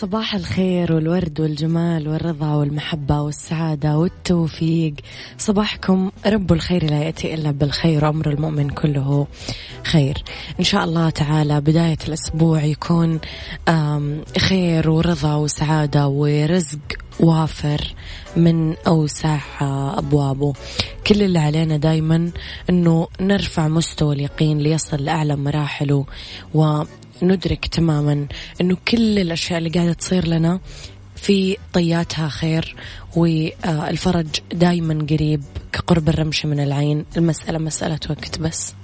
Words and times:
صباح 0.00 0.34
الخير 0.34 0.92
والورد 0.92 1.40
والجمال 1.40 2.08
والرضا 2.08 2.54
والمحبة 2.54 3.20
والسعادة 3.20 3.98
والتوفيق. 3.98 4.94
صباحكم 5.38 6.10
رب 6.26 6.52
الخير 6.52 6.90
لا 6.90 7.02
يأتي 7.02 7.34
إلا 7.34 7.50
بالخير 7.50 8.08
أمر 8.08 8.30
المؤمن 8.30 8.70
كله 8.70 9.26
خير. 9.84 10.22
إن 10.58 10.64
شاء 10.64 10.84
الله 10.84 11.10
تعالى 11.10 11.60
بداية 11.60 11.98
الأسبوع 12.08 12.64
يكون 12.64 13.20
خير 14.38 14.90
ورضا 14.90 15.34
وسعادة 15.34 16.08
ورزق 16.08 16.78
وافر 17.20 17.94
من 18.36 18.76
أوسع 18.76 19.38
أبوابه. 19.98 20.52
كل 21.06 21.22
اللي 21.22 21.38
علينا 21.38 21.76
دايما 21.76 22.30
أنه 22.70 23.08
نرفع 23.20 23.68
مستوى 23.68 24.14
اليقين 24.14 24.58
ليصل 24.58 25.04
لأعلى 25.04 25.36
مراحله 25.36 26.04
و 26.54 26.82
ندرك 27.22 27.66
تماما 27.66 28.26
إنه 28.60 28.76
كل 28.88 29.18
الأشياء 29.18 29.58
اللي 29.58 29.70
قاعدة 29.70 29.92
تصير 29.92 30.26
لنا 30.26 30.60
في 31.16 31.56
طياتها 31.72 32.28
خير 32.28 32.76
والفرج 33.16 34.26
دايما 34.52 35.06
قريب 35.10 35.42
كقرب 35.72 36.08
الرمش 36.08 36.46
من 36.46 36.60
العين. 36.60 37.04
المسألة 37.16 37.58
مسألة 37.58 37.98
وقت 38.10 38.38
بس. 38.38 38.74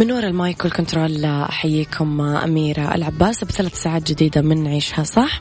من 0.00 0.12
وراء 0.12 0.26
المايك 0.26 0.64
والكنترول 0.64 1.24
أحييكم 1.24 2.20
أميرة 2.20 2.94
العباس 2.94 3.44
بثلاث 3.44 3.82
ساعات 3.82 4.10
جديدة 4.10 4.40
من 4.40 4.64
نعيشها 4.64 5.04
صح 5.04 5.40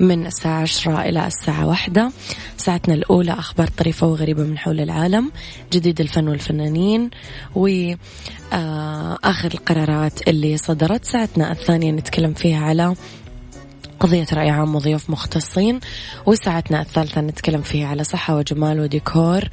من 0.00 0.26
الساعة 0.26 0.60
عشرة 0.62 1.02
إلى 1.02 1.26
الساعة 1.26 1.66
واحدة. 1.66 2.10
ساعتنا 2.56 2.94
الأولى 2.94 3.32
أخبار 3.32 3.66
طريفة 3.66 4.06
وغريبة 4.06 4.42
من 4.42 4.58
حول 4.58 4.80
العالم 4.80 5.30
جديد 5.72 6.00
الفن 6.00 6.28
والفنانين 6.28 7.10
و 7.54 7.68
آخر 9.24 9.54
القرارات 9.54 10.28
اللي 10.28 10.56
صدرت. 10.56 11.04
ساعتنا 11.04 11.52
الثانية 11.52 11.90
نتكلم 11.92 12.32
فيها 12.32 12.64
على 12.64 12.94
قضية 14.00 14.26
رأي 14.32 14.50
عام 14.50 14.74
وضيوف 14.74 15.10
مختصين 15.10 15.80
وساعتنا 16.26 16.80
الثالثة 16.80 17.20
نتكلم 17.20 17.62
فيها 17.62 17.88
على 17.88 18.04
صحة 18.04 18.36
وجمال 18.36 18.80
وديكور 18.80 19.44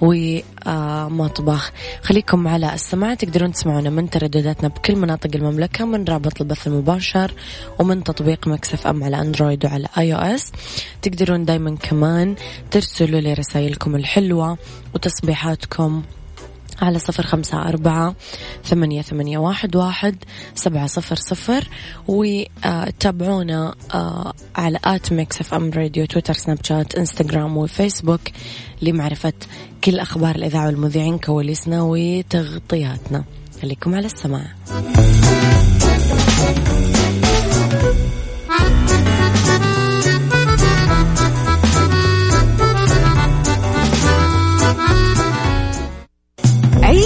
ومطبخ. 0.00 1.72
خليكم 2.02 2.48
على 2.48 2.74
السماع 2.74 3.14
تقدرون 3.14 3.52
تسمعونا 3.52 3.90
من 3.90 4.10
تردداتنا 4.10 4.68
بكل 4.68 4.96
مناطق 4.96 5.30
المملكة 5.34 5.84
من 5.84 6.04
رابط 6.04 6.40
البث 6.40 6.66
المباشر 6.66 7.34
ومن 7.78 8.04
تطبيق 8.04 8.48
Mix 8.48 8.86
FM 8.86 9.04
على 9.04 9.20
Android 9.20 9.64
وعلى 9.66 9.88
iOS. 9.98 10.52
تقدرون 11.02 11.44
دايما 11.44 11.76
كمان 11.76 12.34
ترسلوا 12.70 13.20
لي 13.20 13.34
رسائلكم 13.34 13.96
الحلوة 13.96 14.58
وتصبيحاتكم 14.94 16.02
على 16.80 16.98
صفر 16.98 17.22
خمسة 17.22 17.68
أربعة 17.68 18.14
ثمانية, 18.64 19.02
ثمانية 19.02 19.38
واحد, 19.38 19.76
واحد 19.76 20.16
سبعة 20.54 20.86
صفر 20.86 21.16
صفر. 21.16 21.68
وتابعونا 22.08 23.74
آه، 23.94 24.32
على 24.56 24.78
at 24.84 25.12
Mix 25.12 25.40
FM 25.40 25.70
Radio 25.70 26.06
تويتر 26.06 26.34
سناب 26.34 26.58
شات 26.64 26.94
إنستغرام 26.94 27.56
وفيسبوك 27.56 28.20
لمعرفة 28.82 29.32
كل 29.84 29.98
أخبار 29.98 30.36
الإذاعة 30.36 30.66
والمذيعين 30.66 31.18
كواليسنا 31.18 31.82
وتغطياتنا. 31.82 33.24
خليكم 33.62 33.94
على 33.94 34.06
السماع. 34.06 34.46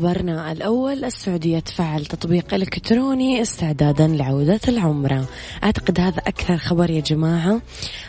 خبرنا 0.00 0.52
الأول 0.52 1.04
السعودية 1.04 1.58
تفعل 1.58 2.06
تطبيق 2.06 2.54
إلكتروني 2.54 3.42
استعدادا 3.42 4.06
لعودة 4.06 4.60
العمرة. 4.68 5.28
أعتقد 5.64 6.00
هذا 6.00 6.18
أكثر 6.18 6.56
خبر 6.56 6.90
يا 6.90 7.00
جماعة. 7.00 7.60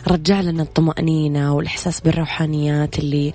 رجع 0.07 0.41
لنا 0.41 0.63
الطمأنينة 0.63 1.55
والإحساس 1.55 2.01
بالروحانيات 2.01 2.99
اللي 2.99 3.33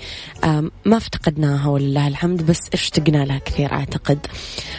ما 0.85 0.97
افتقدناها 0.97 1.69
ولله 1.69 2.09
الحمد 2.09 2.47
بس 2.47 2.61
اشتقنا 2.73 3.25
لها 3.25 3.39
كثير 3.39 3.73
أعتقد. 3.73 4.27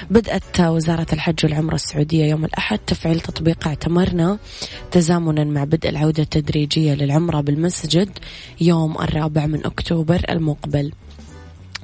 بدأت 0.10 0.60
وزارة 0.60 1.08
الحج 1.14 1.40
والعمرة 1.44 1.76
السعودية 1.76 2.26
يوم 2.26 2.46
الأحد 2.46 2.80
تفعيل 2.80 3.20
تطبيق 3.20 3.68
اعتمرنا 3.68 4.38
تزامنا 4.92 5.44
مع 5.44 5.64
بدء 5.64 5.90
العودة 5.90 6.24
التدريجية 6.24 6.94
للعمرة 6.94 7.42
بالمسجد 7.42 8.10
يوم 8.62 9.02
الرابع 9.02 9.46
من 9.46 9.66
أكتوبر 9.66 10.22
المقبل. 10.30 10.92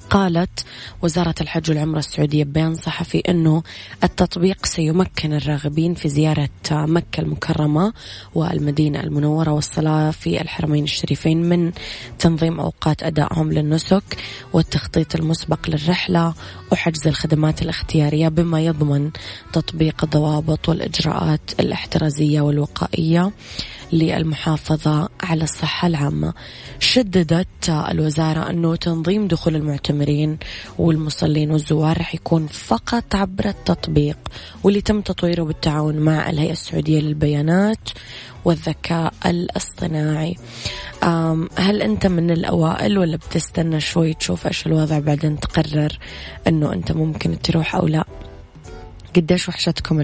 قالت 0.09 0.65
وزارة 1.01 1.35
الحج 1.41 1.69
والعمرة 1.69 1.99
السعودية 1.99 2.43
ببيان 2.43 2.75
صحفي 2.75 3.19
أنه 3.19 3.63
التطبيق 4.03 4.65
سيمكن 4.65 5.33
الراغبين 5.33 5.93
في 5.93 6.09
زيارة 6.09 6.49
مكة 6.71 7.21
المكرمة 7.21 7.93
والمدينة 8.35 8.99
المنورة 8.99 9.51
والصلاة 9.51 10.11
في 10.11 10.41
الحرمين 10.41 10.83
الشريفين 10.83 11.49
من 11.49 11.71
تنظيم 12.19 12.59
أوقات 12.59 13.03
أدائهم 13.03 13.51
للنسك 13.51 14.17
والتخطيط 14.53 15.15
المسبق 15.15 15.69
للرحلة 15.69 16.33
وحجز 16.71 17.07
الخدمات 17.07 17.61
الاختيارية 17.61 18.27
بما 18.27 18.61
يضمن 18.61 19.11
تطبيق 19.53 20.03
الضوابط 20.03 20.69
والإجراءات 20.69 21.41
الاحترازية 21.59 22.41
والوقائية. 22.41 23.31
للمحافظة 23.93 25.09
على 25.23 25.43
الصحة 25.43 25.87
العامة. 25.87 26.33
شددت 26.79 27.69
الوزارة 27.69 28.49
أنه 28.49 28.75
تنظيم 28.75 29.27
دخول 29.27 29.55
المعتمرين 29.55 30.37
والمصلين 30.77 31.51
والزوار 31.51 31.97
رح 31.97 32.15
يكون 32.15 32.47
فقط 32.47 33.15
عبر 33.15 33.45
التطبيق 33.49 34.17
واللي 34.63 34.81
تم 34.81 35.01
تطويره 35.01 35.43
بالتعاون 35.43 35.95
مع 35.95 36.29
الهيئة 36.29 36.51
السعودية 36.51 36.99
للبيانات 36.99 37.89
والذكاء 38.45 39.13
الاصطناعي. 39.25 40.35
هل 41.57 41.81
أنت 41.81 42.07
من 42.07 42.31
الأوائل 42.31 42.97
ولا 42.97 43.17
بتستنى 43.17 43.79
شوي 43.79 44.13
تشوف 44.13 44.47
إيش 44.47 44.67
الوضع 44.67 44.99
بعدين 44.99 45.39
تقرر 45.39 45.99
أنه 46.47 46.73
أنت 46.73 46.91
ممكن 46.91 47.41
تروح 47.41 47.75
أو 47.75 47.87
لا؟ 47.87 48.05
قديش 49.15 49.49
وحشتكم 49.49 50.01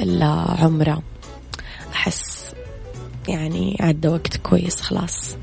العمرة؟ 0.00 1.02
أحس 1.92 2.52
يعني 3.30 3.76
عدى 3.80 4.08
وقت 4.08 4.36
كويس 4.36 4.80
خلاص 4.80 5.36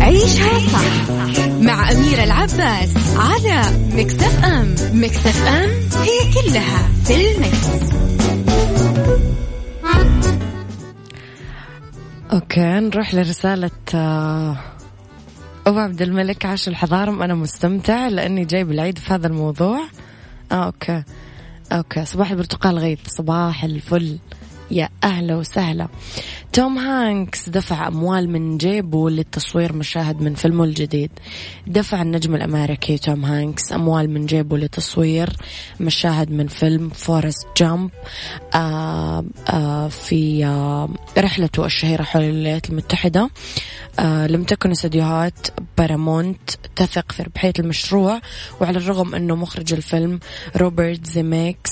عيشها 0.00 0.58
صح 0.58 1.08
مع 1.60 1.90
أميرة 1.92 2.24
العباس 2.24 2.90
على 3.16 3.62
مكتف 3.92 4.44
أم 4.44 4.74
مكتف 4.92 5.46
أم 5.46 5.70
هي 6.02 6.32
كلها 6.34 6.88
في 7.04 7.14
المكس. 7.14 7.66
Okay 12.32 12.60
نروح 12.60 13.14
لرسالة 13.14 13.70
آه، 13.94 14.75
أبو 15.66 15.78
عبد 15.78 16.02
الملك 16.02 16.46
عاش 16.46 16.68
الحضارم 16.68 17.22
أنا 17.22 17.34
مستمتع 17.34 18.08
لأني 18.08 18.44
جايب 18.44 18.70
العيد 18.70 18.98
في 18.98 19.14
هذا 19.14 19.26
الموضوع. 19.26 19.80
آه 20.52 20.64
okay. 20.64 21.02
Okay. 21.72 22.04
صباح 22.04 22.30
البرتقال 22.30 22.78
غيث. 22.78 22.98
صباح 23.08 23.64
الفل. 23.64 24.18
يا 24.70 24.88
أهلا 25.04 25.36
وسهلا. 25.36 25.88
توم 26.52 26.78
هانكس 26.78 27.48
دفع 27.48 27.88
أموال 27.88 28.30
من 28.30 28.58
جيبه 28.58 29.10
لتصوير 29.10 29.72
مشاهد 29.72 30.20
من 30.20 30.34
فيلمه 30.34 30.64
الجديد. 30.64 31.10
دفع 31.66 32.02
النجم 32.02 32.34
الأمريكي 32.34 32.98
توم 32.98 33.24
هانكس 33.24 33.72
أموال 33.72 34.10
من 34.10 34.26
جيبه 34.26 34.58
لتصوير 34.58 35.36
مشاهد 35.80 36.30
من 36.30 36.46
فيلم 36.46 36.88
فورست 36.88 37.46
جامب 37.56 37.90
آه 38.54 39.24
آه 39.48 39.88
في 39.88 40.44
آه 40.46 40.88
رحلته 41.18 41.66
الشهيرة 41.66 42.02
حول 42.02 42.22
الولايات 42.22 42.70
المتحدة. 42.70 43.30
لم 44.28 44.44
تكن 44.44 44.70
استديوهات 44.70 45.46
بارامونت 45.78 46.50
تثق 46.76 47.12
في 47.12 47.22
ربحية 47.22 47.52
المشروع 47.58 48.20
وعلى 48.60 48.78
الرغم 48.78 49.14
أنه 49.14 49.34
مخرج 49.34 49.72
الفيلم 49.72 50.20
روبرت 50.56 51.06
زيميكس 51.06 51.70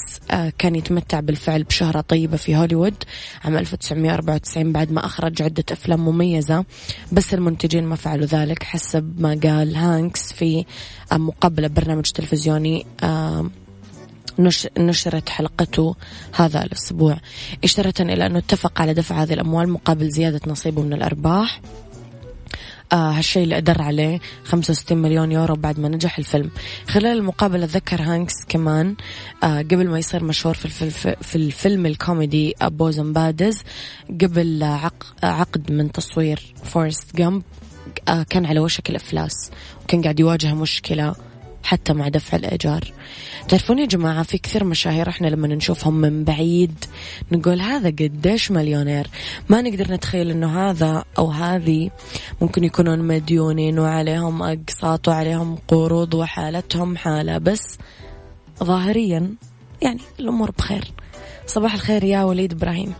كان 0.58 0.74
يتمتع 0.76 1.20
بالفعل 1.20 1.62
بشهرة 1.64 2.00
طيبة 2.00 2.36
في 2.36 2.56
هوليوود. 2.56 2.83
عام 3.44 3.56
1994 3.56 4.72
بعد 4.72 4.92
ما 4.92 5.06
أخرج 5.06 5.42
عدة 5.42 5.64
أفلام 5.70 6.04
مميزة 6.04 6.64
بس 7.12 7.34
المنتجين 7.34 7.84
ما 7.84 7.96
فعلوا 7.96 8.26
ذلك 8.26 8.62
حسب 8.62 9.20
ما 9.20 9.40
قال 9.42 9.76
هانكس 9.76 10.32
في 10.32 10.64
آه، 11.12 11.16
مقابلة 11.16 11.68
برنامج 11.68 12.10
تلفزيوني 12.10 12.86
آه 13.02 13.50
نشرت 14.78 15.28
حلقته 15.28 15.94
هذا 16.32 16.62
الأسبوع. 16.62 17.16
إشارة 17.64 17.94
إلى 18.00 18.26
أنه 18.26 18.38
اتفق 18.38 18.80
على 18.80 18.94
دفع 18.94 19.22
هذه 19.22 19.32
الأموال 19.32 19.68
مقابل 19.68 20.10
زيادة 20.10 20.40
نصيبه 20.46 20.82
من 20.82 20.92
الأرباح. 20.92 21.60
آه 22.92 23.10
هالشيء 23.10 23.42
اللي 23.44 23.58
أدر 23.58 23.82
عليه 23.82 24.20
65 24.44 24.98
مليون 24.98 25.32
يورو 25.32 25.54
بعد 25.54 25.80
ما 25.80 25.88
نجح 25.88 26.18
الفيلم. 26.18 26.50
خلال 26.88 27.18
المقابلة 27.18 27.66
ذكر 27.66 28.02
هانكس 28.02 28.34
كمان 28.48 28.94
آه 29.42 29.58
قبل 29.58 29.88
ما 29.88 29.98
يصير 29.98 30.24
مشهور 30.24 30.54
في 30.54 30.64
الفيلم, 30.64 31.14
في 31.22 31.36
الفيلم 31.36 31.86
الكوميدي 31.86 32.54
Bosom 32.62 33.12
Buddies 33.12 33.62
قبل 34.20 34.78
عقد 35.22 35.72
من 35.72 35.92
تصوير 35.92 36.54
فورست 36.64 37.16
جامب 37.16 37.42
آه 38.08 38.22
كان 38.30 38.46
على 38.46 38.60
وشك 38.60 38.90
الإفلاس 38.90 39.50
وكان 39.84 40.02
قاعد 40.02 40.20
يواجه 40.20 40.54
مشكلة. 40.54 41.14
حتى 41.64 41.92
مع 41.92 42.08
دفع 42.08 42.36
الإيجار. 42.36 42.92
تعرفون 43.48 43.78
يا 43.78 43.86
جماعة 43.86 44.22
في 44.22 44.38
كثير 44.38 44.64
مشاهير 44.64 45.08
إحنا 45.08 45.26
لما 45.26 45.48
نشوفهم 45.48 45.94
من 45.94 46.24
بعيد 46.24 46.84
نقول 47.32 47.60
هذا 47.60 47.88
قديش 47.88 48.50
مليونير. 48.50 49.06
ما 49.48 49.62
نقدر 49.62 49.92
نتخيل 49.92 50.30
إنه 50.30 50.70
هذا 50.70 51.04
أو 51.18 51.30
هذه 51.30 51.90
ممكن 52.40 52.64
يكونون 52.64 52.98
مديونين 52.98 53.78
وعليهم 53.78 54.42
أقساط 54.42 55.08
وعليهم 55.08 55.58
قروض 55.68 56.14
وحالتهم 56.14 56.96
حالة 56.96 57.38
بس 57.38 57.78
ظاهريا 58.64 59.34
يعني 59.82 60.00
الأمور 60.20 60.50
بخير. 60.50 60.84
صباح 61.46 61.74
الخير 61.74 62.04
يا 62.04 62.24
وليد 62.24 62.52
إبراهيم. 62.52 62.94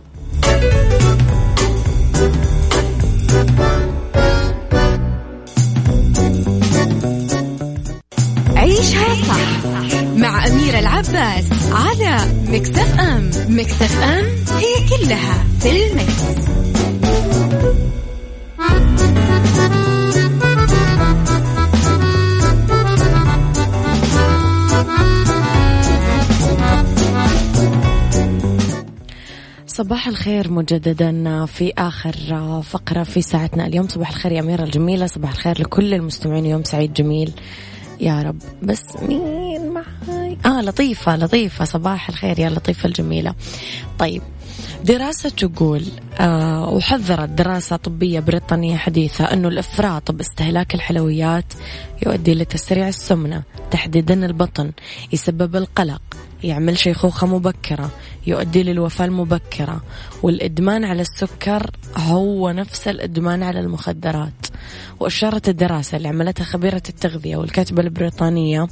عيشها 8.75 9.15
صح 9.25 10.03
مع 10.03 10.47
أميرة 10.47 10.79
العباس 10.79 11.45
على 11.71 12.17
مكتف 12.47 12.99
أم. 12.99 13.31
مكتف 13.49 14.03
أم 14.03 14.25
هي 14.57 14.89
كلها 14.89 15.43
في 15.59 15.87
المكس. 15.87 16.45
صباح 29.67 30.07
الخير 30.07 30.51
مجددا 30.51 31.45
في 31.45 31.73
آخر 31.77 32.15
فقرة 32.61 33.03
في 33.03 33.21
ساعتنا 33.21 33.67
اليوم. 33.67 33.87
صباح 33.87 34.09
الخير 34.09 34.31
يا 34.31 34.39
أميرة 34.39 34.63
الجميلة. 34.63 35.07
صباح 35.07 35.31
الخير 35.31 35.61
لكل 35.61 35.93
المستمعين. 35.93 36.45
يوم 36.45 36.63
سعيد 36.63 36.93
جميل. 36.93 37.31
يا 37.99 38.21
رب. 38.21 38.41
بس 38.63 38.83
مين 39.01 39.69
معاي؟ 39.69 40.37
آه 40.45 40.61
لطيفة 40.61 41.15
لطيفة. 41.15 41.65
صباح 41.65 42.09
الخير 42.09 42.39
يا 42.39 42.49
لطيفة 42.49 42.87
الجميلة. 42.87 43.35
طيب 43.99 44.21
دراسة 44.83 45.29
تقول 45.29 45.83
آه 46.19 46.69
وحذرت 46.69 47.29
دراسة 47.29 47.75
طبية 47.75 48.19
بريطانية 48.19 48.77
حديثة 48.77 49.25
أنه 49.25 49.47
الإفراط 49.47 50.11
باستهلاك 50.11 50.75
الحلويات 50.75 51.53
يؤدي 52.05 52.33
لتسريع 52.33 52.87
السمنة 52.87 53.43
تحديدا 53.71 54.25
البطن 54.25 54.71
يسبب 55.13 55.55
القلق. 55.55 56.01
يعمل 56.43 56.77
شيخوخة 56.77 57.27
مبكرة 57.27 57.91
يؤدي 58.27 58.63
للوفاة 58.63 59.05
المبكرة. 59.05 59.81
والإدمان 60.23 60.83
على 60.83 61.01
السكر 61.01 61.71
هو 61.97 62.51
نفس 62.51 62.87
الإدمان 62.87 63.43
على 63.43 63.59
المخدرات. 63.59 64.45
وأشارت 64.99 65.49
الدراسة 65.49 65.97
اللي 65.97 66.07
عملتها 66.07 66.43
خبيرة 66.43 66.83
التغذية 66.89 67.37
والكاتبة 67.37 67.81
البريطانية 67.81 68.67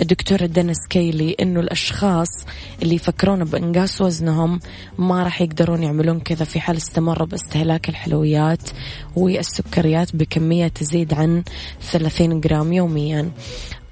الدكتورة 0.00 0.46
دينيس 0.46 0.86
كيلي 0.90 1.36
إنه 1.40 1.60
الأشخاص 1.60 2.28
اللي 2.82 2.94
يفكرون 2.94 3.44
بإنقاص 3.44 4.00
وزنهم 4.00 4.60
ما 4.98 5.22
راح 5.22 5.40
يقدرون 5.42 5.82
يعملون 5.82 6.20
كذا 6.20 6.44
في 6.44 6.60
حال 6.60 6.76
استمروا 6.76 7.26
باستهلاك 7.26 7.88
الحلويات 7.88 8.70
والسكريات 9.16 10.16
بكمية 10.16 10.68
تزيد 10.68 11.14
عن 11.14 11.42
30 11.80 12.40
جرام 12.40 12.72
يوميا. 12.72 13.30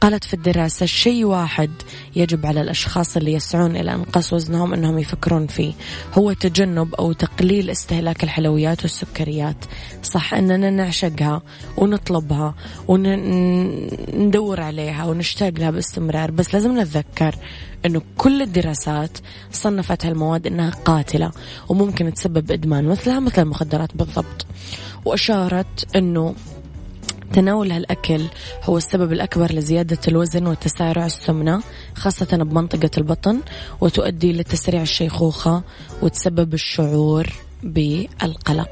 قالت 0.00 0.24
في 0.24 0.34
الدراسة 0.34 0.86
شيء 0.86 1.24
واحد 1.24 1.70
يجب 2.16 2.46
على 2.46 2.60
الأشخاص 2.60 3.16
اللي 3.16 3.32
يسعون 3.32 3.76
إلى 3.76 3.94
إنقاص 3.94 4.32
وزنهم 4.32 4.72
أنهم 4.74 4.98
يفكرون 4.98 5.46
فيه 5.46 5.72
هو 6.14 6.32
تجنب 6.32 6.94
أو 6.94 7.12
تقليل 7.12 7.70
استهلاك 7.70 8.24
الحلويات 8.24 8.82
والسكريات. 8.82 9.56
صح 10.02 10.34
أننا 10.34 10.70
نعشقها 10.70 11.42
ونطلبها 11.76 12.54
وندور 12.88 14.60
عليها 14.60 15.04
ونشتاق 15.04 15.52
لها 15.58 15.70
باستمرار 15.70 16.30
بس 16.30 16.54
لازم 16.54 16.80
نتذكر 16.80 17.34
أنه 17.86 18.02
كل 18.16 18.42
الدراسات 18.42 19.18
صنفت 19.52 20.06
هالمواد 20.06 20.46
أنها 20.46 20.70
قاتلة 20.70 21.30
وممكن 21.68 22.14
تسبب 22.14 22.52
إدمان 22.52 22.84
مثلها 22.84 23.20
مثل 23.20 23.42
المخدرات 23.42 23.96
بالضبط. 23.96 24.46
وأشارت 25.04 25.96
أنه 25.96 26.34
تناول 27.32 27.72
هالأكل 27.72 28.22
هو 28.64 28.76
السبب 28.76 29.12
الأكبر 29.12 29.52
لزيادة 29.52 29.98
الوزن 30.08 30.46
وتسارع 30.46 31.06
السمنة 31.06 31.62
خاصة 31.94 32.36
بمنطقة 32.36 32.90
البطن 32.98 33.40
وتؤدي 33.80 34.32
لتسريع 34.32 34.82
الشيخوخة 34.82 35.62
وتسبب 36.02 36.54
الشعور 36.54 37.32
بالقلق. 37.62 38.68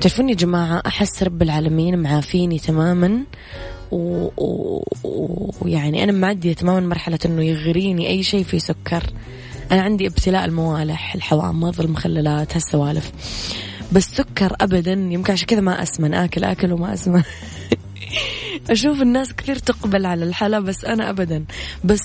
تعرفون 0.00 0.28
يا 0.28 0.34
جماعة 0.34 0.82
أحس 0.86 1.22
رب 1.22 1.42
العالمين 1.42 1.98
معافيني 1.98 2.58
تماما 2.58 3.20
ويعني 5.62 6.04
أنا 6.04 6.12
معدية 6.12 6.52
تماما 6.52 6.80
مرحلة 6.80 7.18
أنه 7.26 7.42
يغريني 7.42 8.08
أي 8.08 8.22
شيء 8.22 8.44
فيه 8.44 8.58
سكر. 8.58 9.02
أنا 9.72 9.82
عندي 9.82 10.06
ابتلاء 10.06 10.44
الموالح 10.44 11.14
الحوامض 11.14 11.80
المخللات 11.80 12.54
هالسوالف. 12.54 13.12
بس 13.92 14.04
سكر 14.04 14.56
ابدا. 14.60 14.92
يمكن 14.92 15.32
عشان 15.32 15.46
كذا 15.46 15.60
ما 15.60 15.82
أسمن. 15.82 16.14
آكل 16.14 16.44
آكل 16.44 16.72
وما 16.72 16.94
أسمن. 16.94 17.22
أشوف 18.70 19.02
الناس 19.02 19.32
كثير 19.32 19.56
تقبل 19.56 20.06
على 20.06 20.24
الحلا 20.24 20.60
بس 20.60 20.84
أنا 20.84 21.10
ابدا. 21.10 21.44
بس 21.84 22.02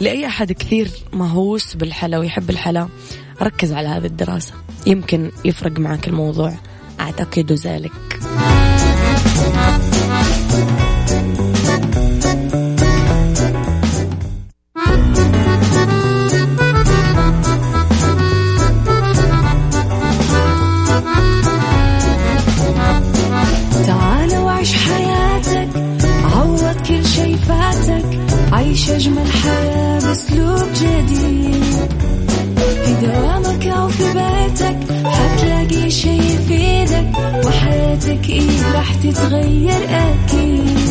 لأي 0.00 0.26
أحد 0.26 0.52
كثير 0.52 0.90
مهووس 1.12 1.74
بالحلا 1.74 2.18
ويحب 2.18 2.50
الحلا 2.50 2.88
ركز 3.42 3.72
على 3.72 3.88
هذه 3.88 4.06
الدراسة. 4.06 4.52
يمكن 4.86 5.30
يفرق 5.44 5.78
معك 5.78 6.08
الموضوع. 6.08 6.54
أعتقد 7.00 7.52
ذلك. 7.52 7.92
تتغير 39.02 39.82
أكيد. 39.90 40.90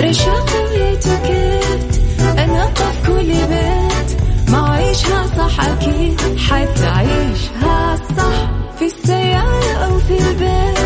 رشاق 0.00 0.50
ويتوكيت. 0.70 2.00
أنا 2.38 2.64
قف 2.64 3.06
كل 3.06 3.26
بيت. 3.26 4.20
ما 4.48 4.68
عيشها 4.70 5.26
صح 5.38 5.60
أكيد. 5.60 6.20
حتعيشها 6.38 7.96
صح 8.16 8.50
في 8.78 8.84
السيارة 8.84 9.72
أو 9.84 9.98
في 9.98 10.18
البيت. 10.18 10.78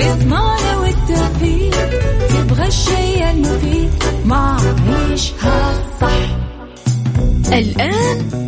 اسمعنا 0.00 0.76
والتوفيق. 0.78 1.76
تبغى 2.28 2.66
الشيء 2.66 3.30
المفيد. 3.30 3.90
ما 4.24 4.56
عيشها 4.88 5.72
صح. 6.00 6.38
الآن 7.52 8.47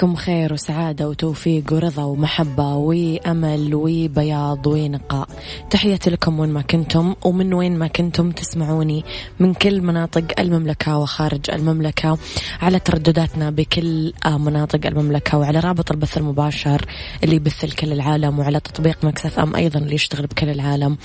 صباحكم 0.00 0.16
خير 0.16 0.52
وسعادة 0.52 1.08
وتوفيق 1.08 1.72
ورضا 1.72 2.04
ومحبة 2.04 2.74
وأمل 2.74 3.74
وبياض 3.74 4.66
ونقاء. 4.66 5.28
تحياتي 5.70 6.10
لكم 6.10 6.40
وين 6.40 6.50
ما 6.50 6.62
كنتم 6.62 7.14
ومن 7.24 7.54
وين 7.54 7.78
ما 7.78 7.86
كنتم 7.86 8.30
تسمعوني 8.30 9.04
من 9.40 9.54
كل 9.54 9.80
مناطق 9.80 10.24
المملكة 10.38 10.98
وخارج 10.98 11.50
المملكة 11.50 12.18
على 12.60 12.78
تردداتنا 12.78 13.50
بكل 13.50 14.12
مناطق 14.26 14.86
المملكة 14.86 15.38
وعلى 15.38 15.60
رابط 15.60 15.90
البث 15.90 16.16
المباشر 16.16 16.84
اللي 17.24 17.36
يبث 17.36 17.64
لكل 17.64 17.92
العالم 17.92 18.38
وعلى 18.38 18.60
تطبيق 18.60 19.04
Mix 19.04 19.38
FM 19.38 19.56
أيضا 19.56 19.78
اللي 19.78 19.94
يشتغل 19.94 20.26
بكل 20.26 20.48
العالم 20.48 20.96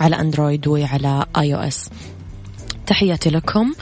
على 0.00 0.20
Android 0.20 0.66
وعلى 0.66 1.26
iOS 1.38 1.90
تحياتي 2.86 3.30
لكم. 3.30 3.72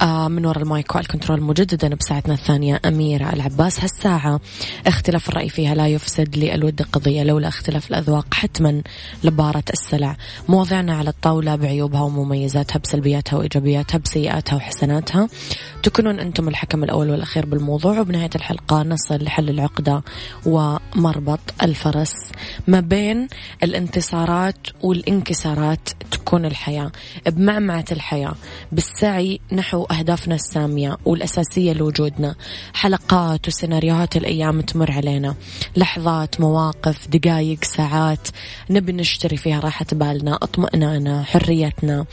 آه، 0.00 0.28
من 0.28 0.46
وراء 0.46 0.62
ال 0.62 0.70
mic 0.70 0.94
وال 0.94 1.05
control 1.05 1.42
مجددا 1.42 1.94
بساعتنا 1.94 2.34
الثانية 2.34 2.80
أميرة 2.84 3.32
العباس. 3.32 3.80
هالساعة 3.80 4.40
اختلاف 4.86 5.28
الرأي 5.28 5.48
فيها 5.48 5.74
لا 5.74 5.88
يفسد 5.88 6.36
للود 6.36 6.82
قضية 6.82 7.22
لولا 7.22 7.48
اختلاف 7.48 7.90
الأذواق 7.90 8.34
حتما 8.34 8.82
لبارت 9.24 9.64
السلع. 9.72 10.16
مواضيعنا 10.48 10.96
على 10.96 11.10
الطاولة 11.10 11.56
بعيوبها 11.56 12.00
ومميزاتها 12.00 12.78
بسلبياتها 12.78 13.36
وإيجابياتها 13.36 13.98
بسيئاتها 13.98 14.56
وحسناتها. 14.56 15.28
تكونون 15.82 16.20
أنتم 16.20 16.48
الحكم 16.48 16.84
الأول 16.84 17.10
والأخير 17.10 17.46
بالموضوع 17.46 18.00
وبنهاية 18.00 18.30
الحلقة 18.34 18.82
نصل 18.82 19.24
لحل 19.24 19.48
العقدة 19.48 20.02
ومربط 20.46 21.40
الفرس. 21.62 22.12
ما 22.66 22.80
بين 22.80 23.28
الانتصارات 23.62 24.66
والانكسارات 24.82 25.88
تكون 26.10 26.44
الحياة. 26.44 26.92
بمعمعة 27.26 27.84
الحياة 27.92 28.34
بالسعي 28.72 29.40
نحو 29.52 29.84
أهدافنا 29.84 30.34
السامية 30.34 30.96
والأساسية 31.04 31.72
لوجودنا. 31.72 32.34
حلقات 32.74 33.48
وسيناريوهات 33.48 34.16
الأيام 34.16 34.60
تمر 34.60 34.92
علينا. 34.92 35.34
لحظات 35.76 36.40
مواقف 36.40 37.08
دقايق 37.08 37.64
ساعات 37.64 38.28
نبي 38.70 38.92
نشتري 38.92 39.36
فيها 39.36 39.60
راحة 39.60 39.86
بالنا 39.92 40.34
اطمئنانا 40.34 41.22
حريتنا 41.22 42.06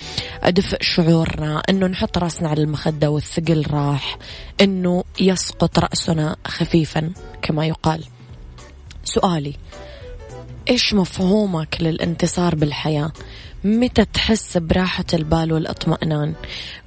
دفء 0.47 0.77
شعورنا 0.81 1.61
أنه 1.69 1.87
نحط 1.87 2.17
راسنا 2.17 2.49
على 2.49 2.61
المخدة 2.61 3.09
والثقل 3.09 3.65
راح 3.71 4.17
أنه 4.61 5.03
يسقط 5.19 5.79
رأسنا 5.79 6.35
خفيفا 6.47 7.11
كما 7.41 7.65
يقال. 7.65 8.03
سؤالي 9.03 9.55
إيش 10.69 10.93
مفهومك 10.93 11.77
للانتصار 11.81 12.55
بالحياة؟ 12.55 13.11
متى 13.63 14.05
تحس 14.05 14.57
براحة 14.57 15.05
البال 15.13 15.53
والاطمئنان؟ 15.53 16.33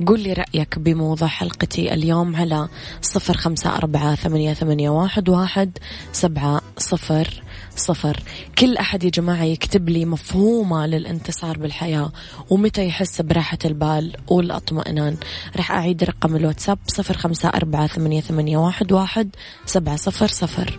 قل 0.07 0.21
لي 0.21 0.33
رأيك 0.33 0.79
بموضوع 0.79 1.29
حلقتي 1.29 1.95
اليوم 1.95 2.37
على 2.37 2.69
صفر 3.03 3.37
خمسة 3.37 3.77
أربعة 3.77 4.15
ثمانية, 4.15 4.55
ثمانية 4.55 4.91
واحد, 4.91 5.29
واحد 5.29 5.79
سبعة 6.13 6.61
صفر 6.79 7.43
صفر. 7.77 8.23
كل 8.59 8.77
أحد 8.77 9.05
يا 9.05 9.11
جماعة 9.11 9.45
يكتب 9.45 9.89
لي 9.89 10.05
مفهومه 10.05 10.87
للانتصار 10.87 11.59
بالحياة 11.59 12.13
ومتى 12.51 12.87
يحس 12.87 13.21
براحة 13.21 13.59
البال 13.65 14.17
والاطمئنان؟ 14.29 15.17
راح 15.57 15.73
أعيد 15.73 16.05
رقم 16.05 16.37
الواتساب 16.37 16.79
صفر 16.87 17.17
خمسة 17.17 17.49
أربعة 17.49 17.87
ثمانية, 17.87 18.21
ثمانية 18.21 18.57
واحد, 18.57 18.93
واحد 18.93 19.31
سبعة 19.67 19.97
صفر 19.97 20.27
صفر. 20.27 20.79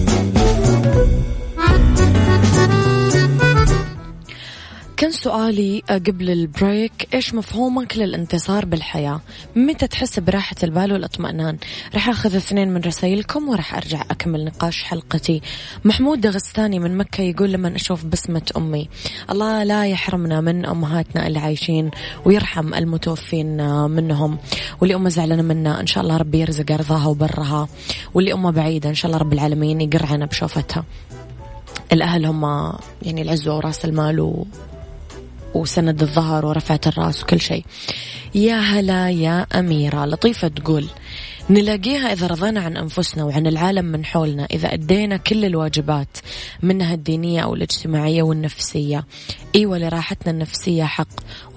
كان 5.01 5.11
سؤالي 5.11 5.83
قبل 5.89 6.29
ال 6.29 6.42
break 6.42 7.07
إيش 7.13 7.33
مفهومك 7.33 7.97
للانتصار 7.97 8.65
بالحياة؟ 8.65 9.21
متى 9.55 9.87
تحس 9.87 10.19
براحة 10.19 10.55
البال 10.63 10.93
والاطمئنان؟ 10.93 11.57
راح 11.93 12.09
آخذ 12.09 12.35
اثنين 12.35 12.73
من 12.73 12.81
رسائلكم 12.81 13.49
وراح 13.49 13.75
أرجع 13.75 14.01
أكمل 14.01 14.45
نقاش 14.45 14.83
حلقتي. 14.83 15.41
محمود 15.85 16.21
دغستاني 16.21 16.79
من 16.79 16.97
مكة 16.97 17.21
يقول 17.21 17.51
لما 17.51 17.75
أشوف 17.75 18.05
بسمة 18.05 18.51
أمي 18.57 18.89
الله 19.29 19.63
لا 19.63 19.85
يحرمنا 19.85 20.41
من 20.41 20.65
أمهاتنا 20.65 21.27
اللي 21.27 21.39
عايشين 21.39 21.91
ويرحم 22.25 22.73
المتوفين 22.73 23.57
منهم. 23.89 24.37
واللي 24.81 24.95
أمه 24.95 25.09
زعلانة 25.09 25.41
منا 25.43 25.79
إن 25.79 25.87
شاء 25.87 26.03
الله 26.03 26.17
ربي 26.17 26.39
يرزق 26.39 26.71
رضاها 26.71 27.07
وبرها. 27.07 27.67
واللي 28.13 28.33
أمه 28.33 28.51
بعيدة 28.51 28.89
إن 28.89 28.95
شاء 28.95 29.11
الله 29.11 29.21
رب 29.21 29.33
العالمين 29.33 29.81
يقرعنا 29.81 30.25
بشوفتها. 30.25 30.85
الأهل 31.91 32.25
هم 32.25 32.73
يعني 33.01 33.21
العزوة 33.21 33.55
وراس 33.55 33.85
المال. 33.85 34.45
وسند 35.53 36.01
الظهر 36.01 36.45
ورفعة 36.45 36.81
الراس 36.87 37.23
وكل 37.23 37.39
شيء. 37.41 37.65
يا 38.35 38.59
هلا 38.59 39.09
يا 39.09 39.47
أميرة 39.55 40.05
لطيفة 40.05 40.47
تقول 40.47 40.85
نلاقيها 41.51 42.13
إذا 42.13 42.27
رضينا 42.27 42.61
عن 42.61 42.77
أنفسنا 42.77 43.23
وعن 43.23 43.47
العالم 43.47 43.85
من 43.85 44.05
حولنا 44.05 44.45
إذا 44.45 44.73
أدينا 44.73 45.17
كل 45.17 45.45
الواجبات 45.45 46.17
منها 46.61 46.93
الدينية 46.93 47.41
أو 47.41 47.53
الاجتماعية 47.55 48.23
والنفسية. 48.23 49.05
إيوة 49.55 49.77
لراحتنا 49.77 50.31
النفسية 50.31 50.83
حق 50.83 51.07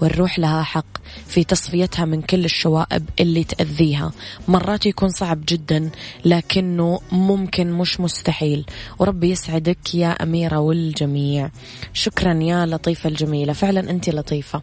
والروح 0.01 0.39
لها 0.39 0.63
حق 0.63 0.85
في 1.27 1.43
تصفيتها 1.43 2.05
من 2.05 2.21
كل 2.21 2.45
الشوائب 2.45 3.09
اللي 3.19 3.43
تأذيها. 3.43 4.11
مرات 4.47 4.85
يكون 4.85 5.09
صعب 5.09 5.41
جدا 5.47 5.89
لكنه 6.25 6.99
ممكن 7.11 7.71
مش 7.71 7.99
مستحيل. 7.99 8.65
وربي 8.99 9.29
يسعدك 9.29 9.95
يا 9.95 10.09
أميرة 10.09 10.59
والجميع. 10.59 11.49
شكرا 11.93 12.33
يا 12.33 12.65
لطيفة 12.65 13.09
الجميلة. 13.09 13.53
فعلا 13.53 13.89
أنت 13.89 14.09
لطيفة. 14.09 14.61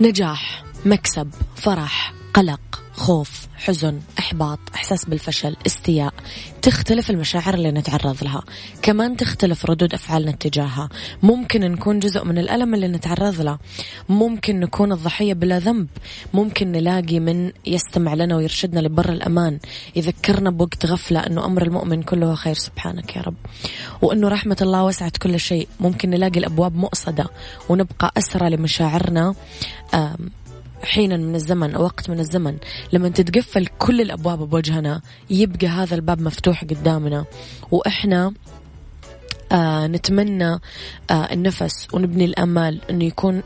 نجاح 0.00 0.64
مكسب 0.84 1.30
فرح. 1.56 2.16
قلق 2.36 2.82
خوف 2.92 3.46
حزن 3.56 4.00
إحباط 4.18 4.58
إحساس 4.74 5.04
بالفشل 5.04 5.56
إستياء. 5.66 6.14
تختلف 6.62 7.10
المشاعر 7.10 7.54
اللي 7.54 7.70
نتعرض 7.72 8.24
لها. 8.24 8.42
كمان 8.82 9.16
تختلف 9.16 9.66
ردود 9.66 9.94
أفعالنا 9.94 10.32
تجاهها 10.32 10.88
ممكن 11.22 11.60
نكون 11.60 11.98
جزء 11.98 12.24
من 12.24 12.38
الألم 12.38 12.74
اللي 12.74 12.88
نتعرض 12.88 13.40
له. 13.40 13.58
ممكن 14.08 14.60
نكون 14.60 14.92
الضحية 14.92 15.34
بلا 15.34 15.58
ذنب. 15.58 15.88
ممكن 16.34 16.72
نلاقي 16.72 17.20
من 17.20 17.52
يستمع 17.66 18.14
لنا 18.14 18.36
ويرشدنا 18.36 18.80
لبر 18.80 19.08
الأمان. 19.08 19.58
يذكرنا 19.96 20.50
بوقت 20.50 20.86
غفلة 20.86 21.20
أنه 21.20 21.44
أمر 21.44 21.62
المؤمن 21.62 22.02
كله 22.02 22.34
خير 22.34 22.54
سبحانك 22.54 23.16
يا 23.16 23.22
رب. 23.22 23.36
وأنه 24.02 24.28
رحمة 24.28 24.56
الله 24.62 24.84
وسعت 24.84 25.16
كل 25.16 25.40
شيء. 25.40 25.68
ممكن 25.80 26.10
نلاقي 26.10 26.38
الأبواب 26.40 26.76
مؤصدة 26.76 27.26
ونبقى 27.68 28.12
أسرى 28.18 28.50
لمشاعرنا 28.50 29.34
حين 30.82 31.20
من 31.20 31.34
الزمن 31.34 31.74
أو 31.74 31.82
وقت 31.84 32.10
من 32.10 32.20
الزمن 32.20 32.56
لما 32.92 33.08
تتقفل 33.08 33.66
كل 33.78 34.00
الأبواب 34.00 34.38
بوجهنا 34.38 35.02
يبقى 35.30 35.66
هذا 35.66 35.94
الباب 35.94 36.20
مفتوح 36.20 36.64
قدامنا. 36.64 37.24
وإحنا 37.70 38.32
آه 39.52 39.86
نتمنى 39.86 40.52
آه 41.10 41.32
النفس 41.32 41.88
ونبني 41.92 42.24
الأمل 42.24 42.80
أنه 42.90 43.04
يكون 43.04 43.42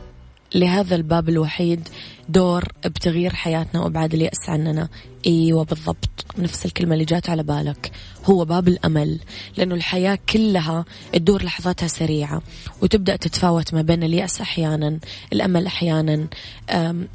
لهذا 0.55 0.95
الباب 0.95 1.29
الوحيد 1.29 1.87
دور 2.29 2.63
بتغيير 2.85 3.33
حياتنا 3.33 3.81
وأبعاد 3.81 4.13
اليأس 4.13 4.49
عننا. 4.49 4.87
إيوه 5.27 5.63
بالضبط. 5.63 6.10
نفس 6.37 6.65
الكلمة 6.65 6.93
اللي 6.93 7.05
جات 7.05 7.29
على 7.29 7.43
بالك. 7.43 7.91
هو 8.25 8.45
باب 8.45 8.67
الأمل 8.67 9.19
لأنه 9.57 9.75
الحياة 9.75 10.19
كلها 10.29 10.85
تدور 11.13 11.43
لحظاتها 11.43 11.87
سريعة 11.87 12.41
وتبدأ 12.81 13.15
تتفاوت 13.15 13.73
ما 13.73 13.81
بين 13.81 14.03
اليأس 14.03 14.41
أحيانا 14.41 14.99
الأمل 15.33 15.65
أحيانا. 15.65 16.27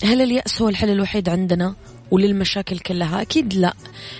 هل 0.04 0.22
اليأس 0.22 0.62
هو 0.62 0.68
الحل 0.68 0.90
الوحيد 0.90 1.28
عندنا؟ 1.28 1.74
وللمشاكل 2.10 2.78
كلها؟ 2.78 3.22
أكيد 3.22 3.54
لا 3.54 3.74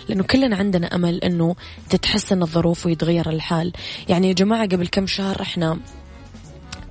لأنه 0.08 0.22
كلنا 0.22 0.56
عندنا 0.56 0.94
أمل 0.94 1.18
أنه 1.24 1.56
تتحسن 1.90 2.42
الظروف 2.42 2.86
ويتغير 2.86 3.30
الحال. 3.30 3.72
يعني 4.08 4.28
يا 4.28 4.32
جماعة 4.32 4.66
قبل 4.66 4.86
كم 4.86 5.06
شهر 5.06 5.42
إحنا 5.42 5.78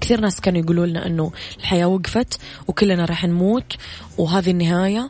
كثير 0.01 0.21
ناس 0.21 0.41
كانوا 0.41 0.62
يقولوا 0.62 0.85
لنا 0.85 1.05
إنه 1.05 1.31
الحياة 1.59 1.85
وقفت 1.85 2.39
وكلنا 2.67 3.05
راح 3.05 3.25
نموت 3.25 3.74
وهذه 4.17 4.51
النهاية 4.51 5.09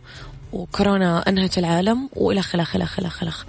وكورونا 0.56 1.30
انهت 1.30 1.58
العالم 1.58 2.10
والخ 2.16 2.56
الخ 2.56 2.76
الخ 2.76 3.00
الخ 3.00 3.24
الخ 3.24 3.44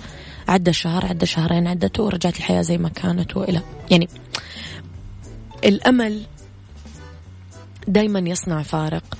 عدى 0.49 0.73
شهر 0.73 1.07
عدى 1.07 1.27
شهرين 1.27 1.67
عدته 1.67 2.03
ورجعت 2.03 2.37
الحياة 2.37 2.63
زي 2.63 2.79
ما 2.79 2.89
كانت 2.89 3.37
وإلى. 3.37 3.61
يعني 3.91 4.09
الأمل 5.65 6.23
دائما 7.89 8.19
يصنع 8.19 8.63
فارق. 8.63 9.19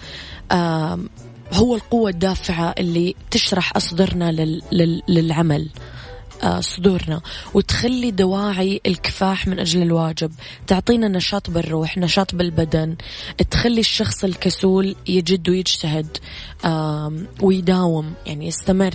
هو 1.53 1.75
القوة 1.75 2.11
الدافعة 2.11 2.75
اللي 2.79 3.15
تشرح 3.31 3.77
أصدرنا 3.77 4.33
للعمل. 5.09 5.61
آه، 5.61 5.86
صدورنا 6.61 7.21
وتخلي 7.55 8.11
دواعي 8.11 8.81
الكفاح 8.87 9.47
من 9.47 9.59
أجل 9.59 9.83
الواجب. 9.83 10.33
تعطينا 10.67 11.09
نشاط 11.09 11.51
بالروح 11.51 11.99
نشاط 11.99 12.35
بالبدن. 12.35 12.97
تخلي 13.51 13.81
الشخص 13.81 14.25
الكسول 14.25 14.97
يجد 15.07 15.49
ويجتهد 15.49 16.19
ويداوم 17.43 18.15
يعني 18.27 18.47
يستمر. 18.47 18.95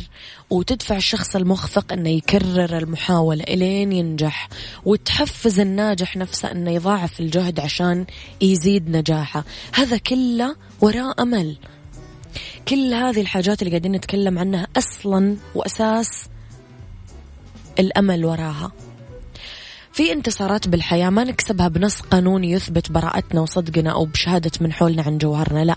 وتدفع 0.50 0.96
الشخص 0.96 1.36
المخفق 1.36 1.94
أنه 1.94 2.10
يكرر 2.10 2.78
المحاولة 2.78 3.44
إلين 3.44 3.92
ينجح. 3.92 4.50
وتحفز 4.86 5.60
الناجح 5.60 6.18
نفسه 6.18 6.52
أنه 6.52 6.72
يضاعف 6.72 7.20
الجهد 7.20 7.60
عشان 7.60 8.06
يزيد 8.42 8.90
نجاحه. 8.90 9.44
هذا 9.74 9.98
كله 9.98 10.56
وراء 10.82 11.22
أمل. 11.22 11.58
كل 12.68 12.94
هذه 12.94 13.22
الحاجات 13.22 13.62
اللي 13.62 13.72
قاعدين 13.72 13.92
نتكلم 13.92 14.40
عنها 14.40 14.68
أصلا 14.78 15.38
وأساس 15.56 16.30
الأمل 17.80 18.26
وراها. 18.26 18.72
في 19.94 20.12
انتصارات 20.12 20.68
بالحياة 20.68 21.10
ما 21.10 21.24
نكسبها 21.24 21.68
بنص 21.68 22.02
قانوني 22.02 22.52
يثبت 22.52 22.92
براءتنا 22.92 23.42
وصدقنا 23.42 23.92
أو 23.92 24.06
بشهادة 24.06 24.52
من 24.62 24.74
حولنا 24.74 25.04
عن 25.04 25.18
جوهرنا 25.18 25.66
لا. 25.66 25.76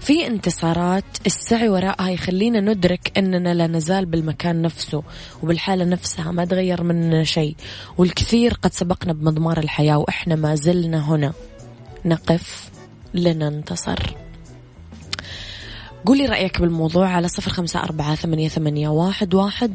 في 0.00 0.26
انتصارات 0.26 1.04
السعي 1.26 1.68
وراءها 1.68 2.10
يخلينا 2.10 2.60
ندرك 2.60 3.12
أننا 3.18 3.54
لا 3.54 3.66
نزال 3.66 4.06
بالمكان 4.06 4.62
نفسه 4.62 5.02
وبالحالة 5.42 5.84
نفسها 5.84 6.32
ما 6.32 6.44
تغير 6.44 6.82
مننا 6.82 7.24
شيء. 7.24 7.56
والكثير 7.98 8.54
قد 8.62 8.72
سبقنا 8.72 9.12
بمضمار 9.12 9.58
الحياة 9.58 9.98
وإحنا 9.98 10.34
ما 10.34 10.54
زلنا 10.54 11.10
هنا. 11.10 11.32
نقف 12.04 12.70
لننتصر. 13.14 14.16
قولي 16.06 16.26
رأيك 16.26 16.60
بالموضوع 16.60 17.08
على 17.08 17.28
صفر 17.28 17.50
خمسة 17.50 17.80
أربعة 17.80 18.14
ثمانية, 18.14 18.48
ثمانية 18.48 18.88
واحد, 18.88 19.34
واحد. 19.34 19.74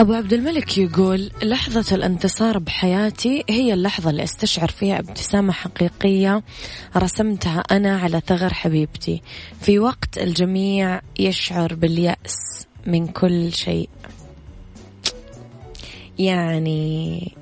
أبو 0.00 0.12
عبد 0.12 0.32
الملك 0.32 0.78
يقول 0.78 1.30
لحظة 1.42 1.96
الانتصار 1.96 2.58
بحياتي 2.58 3.44
هي 3.48 3.74
اللحظة 3.74 4.10
اللي 4.10 4.24
أستشعر 4.24 4.68
فيها 4.68 4.98
ابتسامة 4.98 5.52
حقيقية 5.52 6.42
رسمتها 6.96 7.60
أنا 7.60 7.98
على 7.98 8.22
ثغر 8.26 8.54
حبيبتي. 8.54 9.22
في 9.60 9.78
وقت 9.78 10.18
الجميع 10.18 11.00
يشعر 11.18 11.74
باليأس 11.74 12.66
من 12.86 13.06
كل 13.06 13.52
شيء. 13.52 13.88
يعني 16.18 17.32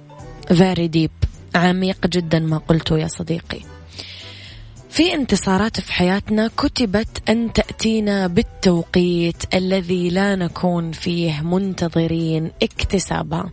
very 0.50 0.88
deep 0.96 1.28
عميق 1.54 2.06
جدا 2.06 2.38
ما 2.38 2.58
قلته 2.58 2.98
يا 2.98 3.08
صديقي. 3.08 3.60
في 4.90 5.14
انتصارات 5.14 5.80
في 5.80 5.92
حياتنا 5.92 6.50
كتبت 6.56 7.28
أن 7.28 7.52
تأتينا 7.78 8.26
بالتوقيت 8.26 9.54
الذي 9.54 10.10
لا 10.10 10.36
نكون 10.36 10.92
فيه 10.92 11.40
منتظرين 11.40 12.50
اكتسابها 12.62 13.50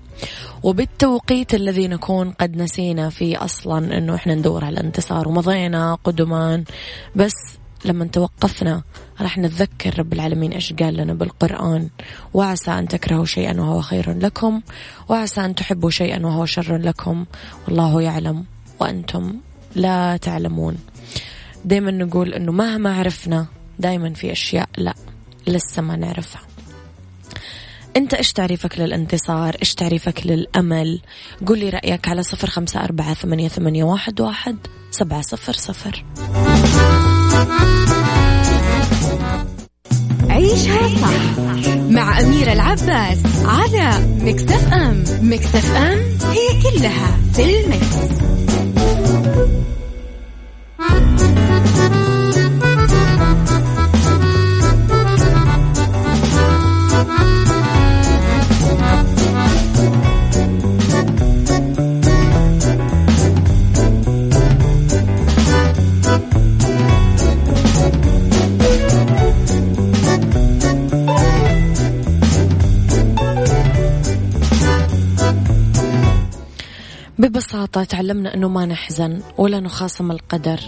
وبالتوقيت 0.63 1.53
الذي 1.53 1.88
نكون 1.88 2.31
قد 2.31 2.57
نسينا 2.57 3.09
فيه 3.09 3.43
أصلا 3.45 3.97
أنه 3.97 4.15
إحنا 4.15 4.35
ندور 4.35 4.65
على 4.65 4.79
الانتصار 4.79 5.27
ومضينا 5.27 5.95
قدمان. 6.03 6.63
بس 7.15 7.33
لما 7.85 8.05
توقفنا 8.05 8.83
راح 9.21 9.38
نتذكر 9.38 9.99
رب 9.99 10.13
العالمين 10.13 10.51
إيش 10.51 10.73
قال 10.73 10.97
لنا 10.97 11.13
بالقرآن. 11.13 11.89
وعسى 12.33 12.71
أن 12.71 12.88
تكرهوا 12.88 13.25
شيئا 13.25 13.61
وهو 13.61 13.81
خير 13.81 14.17
لكم. 14.17 14.61
وعسى 15.09 15.45
أن 15.45 15.55
تحبوا 15.55 15.89
شيئا 15.89 16.25
وهو 16.25 16.45
شر 16.45 16.77
لكم. 16.77 17.25
والله 17.67 18.01
يعلم 18.01 18.45
وأنتم 18.79 19.33
لا 19.75 20.17
تعلمون. 20.17 20.77
دايما 21.65 21.91
نقول 21.91 22.33
إنه 22.33 22.51
مهما 22.51 22.97
عرفنا 22.97 23.55
دايما 23.79 24.13
في 24.13 24.31
أشياء 24.31 24.69
لا 24.77 24.93
لسه 25.47 25.81
ما 25.81 25.95
نعرفها. 25.95 26.41
أنت 27.97 28.13
إيش 28.13 28.33
تعريفك 28.33 28.79
للانتصار؟ 28.79 29.55
إيش 29.61 29.73
تعريفك 29.75 30.27
للأمل؟ 30.27 31.01
قول 31.47 31.59
لي 31.59 31.69
رأيك 31.69 32.07
على 32.07 32.23
صفر 32.23 32.49
خمسة 32.49 32.83
أربعة 32.83 33.13
ثمانية, 33.13 33.47
ثمانية 33.47 33.83
واحد, 33.83 34.21
واحد 34.21 34.57
سبعة 34.91 35.21
صفر 35.21 35.53
صفر. 35.53 36.05
عيشها 40.29 40.88
صح 40.88 41.39
مع 41.89 42.19
أميرة 42.19 42.53
العباس 42.53 43.19
على 43.45 44.17
مكتف 44.21 44.73
أم 44.73 45.03
مكتف 45.21 45.75
أم 45.75 45.99
هي 46.31 46.61
كلها 46.63 47.17
في 47.33 47.65
المكس. 47.65 48.15
ببساطة 77.56 77.84
تعلمنا 77.84 78.34
أنه 78.34 78.48
ما 78.50 78.65
نحزن 78.65 79.22
ولا 79.38 79.60
نخاصم 79.60 80.12
القدر. 80.12 80.60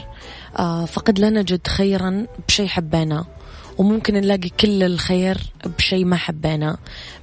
آه 0.60 0.86
فقد 0.86 1.20
لا 1.20 1.30
نجد 1.30 1.68
خيرا 1.68 2.26
بشيء 2.48 2.68
حبيناه 2.68 3.26
وممكن 3.78 4.14
نلاقي 4.14 4.50
كل 4.50 4.84
الخير 4.84 5.38
بشيء 5.78 6.06
ما 6.06 6.16
حبينا 6.16 6.78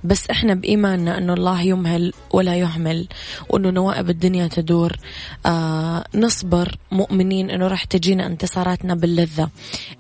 بس 0.05 0.31
إحنا 0.31 0.55
بإيماننا 0.55 1.18
أنه 1.18 1.35
الله 1.35 1.61
يمهل 1.62 2.12
ولا 2.33 2.57
يهمل 2.57 3.09
وأنه 3.48 3.70
نوائب 3.70 4.11
الدنيا 4.11 4.46
تدور. 4.46 4.96
آه 5.46 6.05
نصبر 6.14 6.77
مؤمنين 6.92 7.50
أنه 7.50 7.66
راح 7.68 7.85
تجينا 7.85 8.27
انتصاراتنا 8.27 8.94
باللذة 8.94 9.48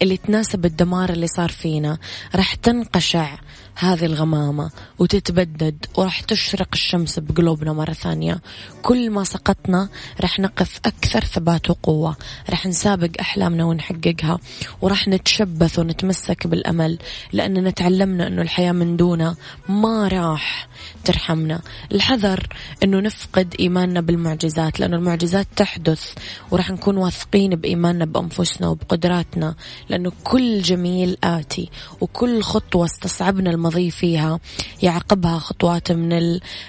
اللي 0.02 0.16
تناسب 0.16 0.64
الدمار 0.64 1.10
اللي 1.10 1.26
صار 1.26 1.48
فينا. 1.48 1.98
راح 2.34 2.54
تنقشع. 2.54 3.36
هذه 3.76 4.04
الغمامة 4.06 4.70
وتتبدد 4.98 5.86
وراح 5.94 6.20
تشرق 6.20 6.68
الشمس 6.72 7.18
بقلوبنا 7.18 7.72
مرة 7.72 7.92
ثانية. 7.92 8.40
كل 8.82 9.10
ما 9.10 9.24
سقطنا 9.24 9.88
راح 10.20 10.40
نقف 10.40 10.80
أكثر 10.84 11.24
ثبات 11.24 11.70
وقوة 11.70 12.16
راح 12.50 12.66
نسابق 12.66 13.10
أحلامنا 13.20 13.64
ونحققها 13.64 14.38
وراح 14.82 15.08
نتشبث 15.08 15.78
ونتمسك 15.78 16.46
بالأمل 16.46 16.98
لأننا 17.32 17.70
تعلمنا 17.70 18.26
أنه 18.26 18.42
الحياة 18.42 18.72
من 18.72 18.96
دونه 18.96 19.36
ما 19.68 20.08
راح 20.08 20.68
ترحمنا. 21.04 21.60
الحذر 21.92 22.46
أنه 22.84 23.00
نفقد 23.00 23.54
إيماننا 23.60 24.00
بالمعجزات 24.00 24.80
لأنه 24.80 24.96
المعجزات 24.96 25.46
تحدث 25.56 26.12
وراح 26.50 26.70
نكون 26.70 26.96
واثقين 26.96 27.54
بإيماننا 27.54 28.04
بأنفسنا 28.04 28.68
وبقدراتنا 28.68 29.54
لأنه 29.88 30.12
كل 30.24 30.62
جميل 30.62 31.16
آتي 31.24 31.70
وكل 32.00 32.42
خطوة 32.42 32.84
استصعبنا 32.84 33.50
المضي 33.50 33.90
فيها 33.90 34.40
يعقبها 34.82 35.38
خطوات 35.38 35.92
من 35.92 36.12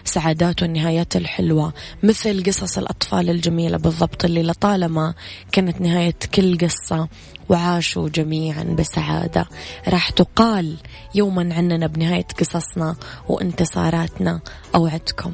السعادات 0.05 0.61
والنهايات 0.61 1.15
الحلوة. 1.15 1.73
مثل 2.03 2.43
قصص 2.43 2.77
الأطفال 2.77 3.29
الجميلة 3.29 3.77
بالضبط 3.77 4.25
اللي 4.25 4.43
لطالما 4.43 5.13
كانت 5.51 5.81
نهاية 5.81 6.15
كل 6.35 6.57
قصة 6.57 7.07
وعاشوا 7.49 8.09
جميعا 8.09 8.63
بسعادة. 8.63 9.45
راح 9.87 10.09
تقال 10.09 10.77
يوما 11.15 11.55
عننا 11.55 11.87
بنهاية 11.87 12.27
قصصنا 12.39 12.95
وانتصاراتنا. 13.29 14.39
أوعدكم. 14.75 15.33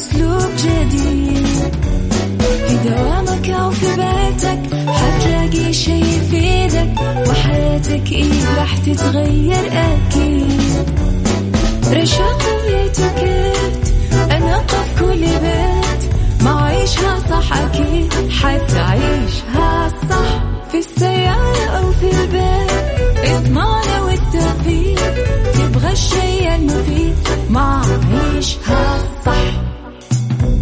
بأسلوب 0.00 0.50
جديد. 0.56 1.76
في 2.68 2.88
دوامك 2.88 3.50
أو 3.50 3.70
في 3.70 3.86
بيتك 3.86 4.74
حتلاقي 4.88 5.72
شي 5.72 6.00
يفيدك 6.00 7.00
وحياتك 7.28 8.12
إيه 8.12 8.56
راح 8.58 8.76
تتغير 8.76 9.66
أكيد. 9.72 10.88
رشاق 11.92 12.42
ويتوكيت 12.66 13.94
أنا 14.30 14.56
قف 14.56 15.00
كل 15.00 15.20
بيت. 15.20 16.14
ما 16.42 16.60
عيشها 16.64 17.18
صح 17.30 17.56
أكيد 17.56 18.12
حتعيشها 18.30 19.88
صح. 20.10 20.42
في 20.72 20.78
السيارة 20.78 21.66
أو 21.66 21.92
في 21.92 22.10
البيت 22.10 22.70
اسمعنا 23.24 24.02
والتوفيق. 24.02 25.14
تبغى 25.54 25.92
الشي 25.92 26.54
المفيد 26.54 27.14
ما 27.50 27.82
عيشها 28.12 28.98
صح. 29.26 29.59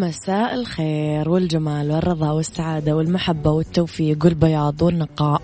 مساء 0.00 0.54
الخير 0.54 1.28
والجمال 1.28 1.90
والرضا 1.90 2.30
والسعادة 2.30 2.96
والمحبة 2.96 3.50
والتوفيق 3.50 4.24
والبياض 4.24 4.82
والنقاء 4.82 5.42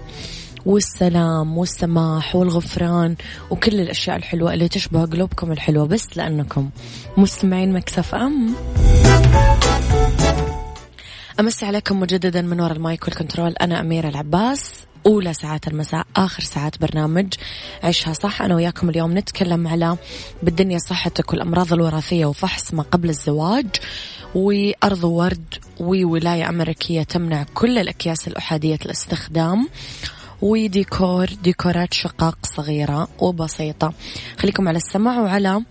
والسلام 0.67 1.59
والسماح 1.59 2.37
والغفران 2.37 3.17
وكل 3.51 3.81
الأشياء 3.81 4.17
الحلوة 4.17 4.55
اللي 4.55 4.69
تشبه 4.69 5.05
قلوبكم 5.05 5.53
الحلوة 5.53 5.87
بس 5.87 6.17
لأنكم 6.17 6.71
مستمعين 7.17 7.73
Mix 7.73 8.15
FM. 8.15 8.55
أمسي 11.41 11.67
عليكم 11.67 12.01
مجددا 12.01 12.43
من 12.43 12.61
وراء 12.61 12.77
ال 12.77 12.84
mic 12.84 13.05
وال 13.05 13.14
control. 13.14 13.53
أنا 13.53 13.81
أميرة 13.81 14.09
العباس. 14.09 14.73
أولى 15.07 15.35
ساعات 15.35 15.69
المساء 15.69 16.07
آخر 16.17 16.43
ساعات 16.43 16.81
برنامج. 16.81 17.35
عيشها 17.83 18.13
صح 18.13 18.43
أنا 18.43 18.55
وياكم 18.55 18.91
اليوم 18.91 19.19
نتكلم 19.19 19.69
على 19.69 19.97
بالدنيا 20.43 20.79
صحتك 20.79 21.33
والأمراض 21.33 21.73
الوراثية 21.73 22.27
وفحص 22.27 22.75
ما 22.75 22.83
قبل 22.83 23.09
الزواج. 23.09 23.67
وأرض 24.35 25.05
ورد 25.05 25.55
وولاية 25.81 26.49
أمريكية 26.49 27.03
تمنع 27.03 27.47
كل 27.55 27.79
الأكياس 27.79 28.29
الأحادية 28.29 28.79
الاستخدام. 28.87 29.69
وديكور 30.43 31.27
ديكورات 31.43 31.95
شقق 31.95 32.39
صغيرة 32.43 33.09
وبسيطة. 33.19 33.93
خليكم 34.39 34.69
على 34.69 34.77
السمع 34.77 35.21
وعلى 35.21 35.63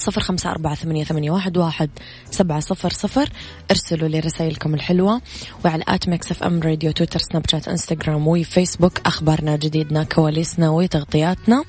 صفر 0.00 0.20
خمسة 0.20 0.50
أربعة 0.50 0.74
ثمانية, 0.74 1.04
ثمانية 1.04 1.30
واحد, 1.30 1.58
واحد 1.58 1.90
سبعة 2.30 2.60
صفر 2.60 2.90
صفر. 2.90 3.28
ارسلوا 3.70 4.08
لي 4.08 4.20
رسائلكم 4.20 4.74
الحلوة 4.74 5.20
وعلى 5.64 5.84
at 5.88 6.08
Mix 6.08 6.30
FM 6.30 6.60
Radio 6.60 6.90
Twitter 6.90 7.18
Snapchat 7.18 7.68
Instagram 7.68 8.28
و 8.28 8.36
Facebook 8.36 9.00
أخبارنا 9.06 9.56
جديدنا 9.56 10.04
كواليسنا 10.04 10.70
وتغطياتنا 10.70 11.64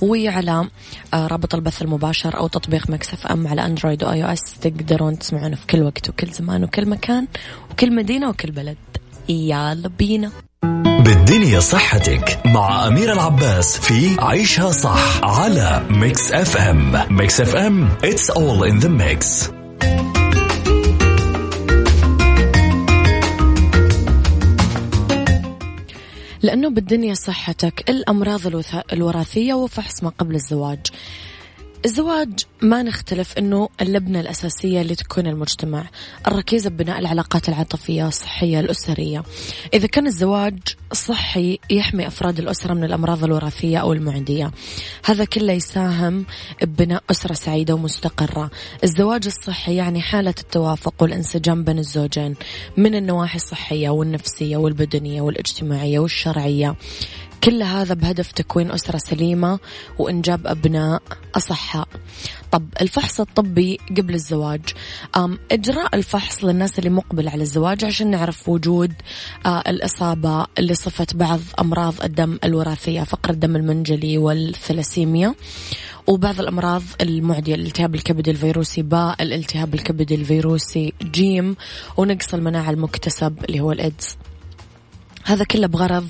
وعلى 0.00 0.68
آه، 1.14 1.26
رابط 1.26 1.54
البث 1.54 1.82
المباشر 1.82 2.36
أو 2.36 2.46
تطبيق 2.46 2.90
Mix 2.90 3.12
FM 3.12 3.46
على 3.46 3.66
Android 3.66 4.04
و 4.04 4.24
iOS 4.24 4.58
تقدرون 4.60 5.18
تسمعونا 5.18 5.56
في 5.56 5.66
كل 5.66 5.82
وقت 5.82 6.08
وكل 6.08 6.26
زمان 6.26 6.64
وكل 6.64 6.88
مكان 6.88 7.26
وكل 7.70 7.94
مدينة 7.94 8.28
وكل 8.28 8.50
بلد. 8.50 8.76
يلا 9.28 9.88
بينا. 9.98 10.30
بالدنيا 11.26 11.60
صحتك 11.60 12.38
مع 12.44 12.86
أميرة 12.86 13.12
العباس 13.12 13.78
في 13.78 14.16
عيشها 14.18 14.70
صح 14.70 15.24
على 15.24 15.86
Mix 15.90 16.32
FM 16.32 16.92
Mix 17.10 17.40
FM 17.40 17.88
it's 17.88 18.30
all 18.30 18.62
in 18.70 18.80
the 18.84 18.88
mix. 18.88 19.50
لأنه 26.42 26.70
بالدنيا 26.70 27.14
صحتك 27.14 27.90
الأمراض 27.90 28.40
الوراثية 28.92 29.54
وفحص 29.54 30.02
ما 30.02 30.12
قبل 30.18 30.34
الزواج. 30.34 30.80
الزواج 31.86 32.44
ما 32.62 32.82
نختلف 32.82 33.38
إنه 33.38 33.68
اللبنة 33.80 34.20
الأساسية 34.20 34.82
لتكون 34.82 35.26
المجتمع، 35.26 35.84
الركيزة 36.26 36.70
ببناء 36.70 36.98
العلاقات 36.98 37.48
العاطفية 37.48 38.08
الصحية 38.08 38.60
الأسرية. 38.60 39.22
إذا 39.74 39.86
كان 39.86 40.06
الزواج 40.06 40.58
صحي 40.92 41.58
يحمي 41.70 42.06
أفراد 42.06 42.38
الأسرة 42.38 42.74
من 42.74 42.84
الأمراض 42.84 43.24
الوراثية 43.24 43.78
أو 43.78 43.92
المعدية. 43.92 44.50
هذا 45.04 45.24
كله 45.24 45.52
يساهم 45.52 46.26
ببناء 46.62 47.02
أسرة 47.10 47.32
سعيدة 47.32 47.74
ومستقرة. 47.74 48.50
الزواج 48.84 49.26
الصحي 49.26 49.76
يعني 49.76 50.00
حالة 50.00 50.34
التوافق 50.40 51.02
والانسجام 51.02 51.64
بين 51.64 51.78
الزوجين 51.78 52.34
من 52.76 52.94
النواحي 52.94 53.36
الصحية 53.36 53.88
والنفسية 53.88 54.56
والبدنية 54.56 55.20
والاجتماعية 55.20 55.98
والشرعية. 55.98 56.76
كل 57.44 57.62
هذا 57.62 57.94
بهدف 57.94 58.32
تكوين 58.32 58.70
أسرة 58.70 58.98
سليمة 58.98 59.58
وإنجاب 59.98 60.46
أبناء 60.46 61.02
أصحاء. 61.36 61.88
طب 62.52 62.68
الفحص 62.80 63.20
الطبي 63.20 63.78
قبل 63.98 64.14
الزواج. 64.14 64.60
إجراء 65.52 65.96
الفحص 65.96 66.44
للناس 66.44 66.78
اللي 66.78 66.90
مقبل 66.90 67.28
على 67.28 67.42
الزواج 67.42 67.84
عشان 67.84 68.10
نعرف 68.10 68.48
وجود 68.48 68.92
آه، 69.46 69.62
الإصابة 69.66 70.46
اللي 70.58 70.74
صفت 70.74 71.16
بعض 71.16 71.40
أمراض 71.60 71.94
الدم 72.04 72.38
الوراثية 72.44 73.02
فقر 73.02 73.30
الدم 73.30 73.56
المنجلي 73.56 74.18
والثلاسيميا 74.18 75.34
وبعض 76.06 76.40
الأمراض 76.40 76.82
المعدية 77.00 77.54
الالتهاب 77.54 77.94
الكبدي 77.94 78.30
الفيروسي 78.30 78.82
باء 78.82 79.22
الالتهاب 79.22 79.74
الكبدي 79.74 80.14
الفيروسي 80.14 80.92
جيم 81.02 81.56
ونقص 81.96 82.34
المناعة 82.34 82.70
المكتسب 82.70 83.44
اللي 83.44 83.60
هو 83.60 83.72
الإيدز. 83.72 84.16
هذا 85.26 85.44
كله 85.44 85.66
بغرض 85.66 86.08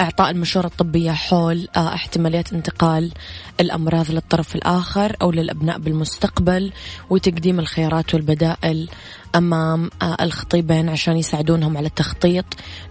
إعطاء 0.00 0.30
المشورة 0.30 0.66
الطبية 0.66 1.10
حول 1.10 1.68
آه، 1.76 1.94
احتماليات 1.94 2.52
انتقال 2.52 3.12
الأمراض 3.60 4.10
للطرف 4.10 4.54
الآخر 4.54 5.16
أو 5.22 5.30
للأبناء 5.30 5.78
بالمستقبل 5.78 6.72
وتقديم 7.10 7.58
الخيارات 7.58 8.14
والبدائل 8.14 8.88
أمام 9.36 9.90
آه، 10.02 10.16
الخطيبين 10.20 10.88
عشان 10.88 11.16
يساعدونهم 11.16 11.76
على 11.76 11.86
التخطيط 11.86 12.44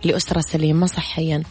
لأسرة 0.03 0.41
سليمة 0.41 0.85
صحيا. 0.87 1.43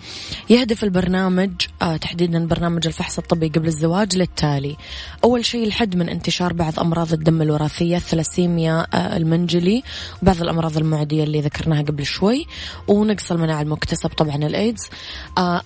يهدف 0.50 0.84
البرنامج 0.84 1.50
آه، 1.82 1.96
تحديدا 1.96 2.46
برنامج 2.46 2.86
الفحص 2.86 3.18
الطبي 3.18 3.48
قبل 3.48 3.66
الزواج 3.66 4.16
للتالي. 4.16 4.76
أول 5.24 5.44
شيء 5.44 5.66
الحد 5.66 5.96
من 5.96 6.08
انتشار 6.08 6.52
بعض 6.52 6.80
أمراض 6.80 7.12
الدم 7.12 7.42
الوراثية 7.42 7.96
الثلاسيميا 7.96 8.86
المنجلي 9.16 9.82
وبعض 10.22 10.40
الأمراض 10.40 10.76
المعدية 10.76 11.24
اللي 11.24 11.40
ذكرناها 11.40 11.82
قبل 11.82 12.06
شوي 12.06 12.46
ونقص 12.88 13.32
المناعة 13.32 13.62
المكتسب 13.62 14.08
طبعا 14.08 14.36
الإيدز. 14.36 14.82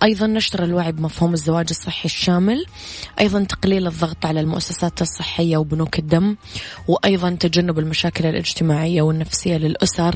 أيضا 0.02 0.26
نشر 0.26 0.64
الوعي 0.64 0.92
بمفهوم 0.92 1.32
الزواج 1.32 1.66
الصحي 1.70 2.04
الشامل. 2.04 2.64
أيضا 3.20 3.44
تقليل 3.44 3.86
الضغط 3.86 4.26
على 4.26 4.40
المؤسسات 4.40 5.02
الصحية 5.02 5.56
وبنوك 5.56 5.98
الدم. 5.98 6.36
وأيضا 6.88 7.30
تجنب 7.30 7.78
المشاكل 7.78 8.26
الاجتماعية 8.26 9.02
والنفسية 9.18 9.56
للأسر 9.56 10.14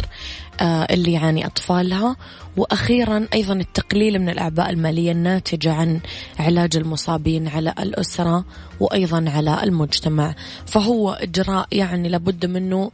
آه، 0.61 0.87
اللي 0.91 1.12
يعاني 1.12 1.47
أطفالها 1.47 2.17
وأخيرا 2.57 3.27
أيضا 3.35 3.55
التقليل 3.55 4.19
من 4.19 4.29
الأعباء 4.29 4.71
المالية 4.71 5.12
الناتجة 5.12 5.73
عن 5.73 6.01
علاج 6.38 6.77
المصابين 6.77 7.49
على 7.49 7.75
الأسرة 7.79 8.45
وأيضا 8.81 9.25
على 9.29 9.62
المجتمع. 9.62 10.35
فهو 10.67 11.11
إجراء 11.11 11.67
يعني 11.73 12.09
لابد 12.09 12.47
منه 12.47 12.91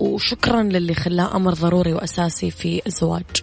وشكرا 0.00 0.62
للي 0.62 0.94
خلاه 0.94 1.36
أمر 1.36 1.54
ضروري 1.54 1.92
وأساسي 1.92 2.50
في 2.50 2.82
الزواج. 2.86 3.42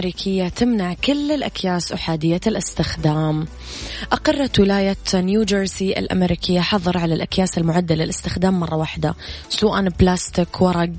ولاية 0.00 0.12
أمريكية 0.12 0.48
تمنع 0.48 0.94
كل 0.94 1.32
الأكياس 1.32 1.92
أحادية 1.92 2.40
الاستخدام. 2.46 3.46
أقرت 4.12 4.60
ولاية 4.60 4.96
نيو 5.14 5.42
جيرسي 5.42 5.92
الأمريكية 5.98 6.60
حظر 6.60 6.98
على 6.98 7.14
الأكياس 7.14 7.58
المعدة 7.58 7.94
للاستخدام 7.94 8.60
مرة 8.60 8.76
واحدة. 8.76 9.14
سواء 9.48 9.88
بلاستيك 9.88 10.60
ورق 10.60 10.92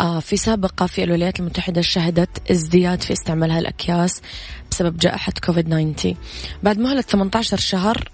آه، 0.00 0.20
في 0.20 0.36
سابقة 0.36 0.86
في 0.86 1.04
الولايات 1.04 1.40
المتحدة 1.40 1.80
شهدت 1.80 2.50
ازدياد 2.50 3.02
في 3.02 3.12
استعمال 3.12 3.50
هالأكياس 3.50 4.22
بسبب 4.70 4.96
جائحة 4.96 5.32
كوفيد 5.44 5.66
19 5.66 6.16
بعد 6.62 6.78
مهلة 6.78 7.00
18 7.00 7.56
شهر 7.56 8.10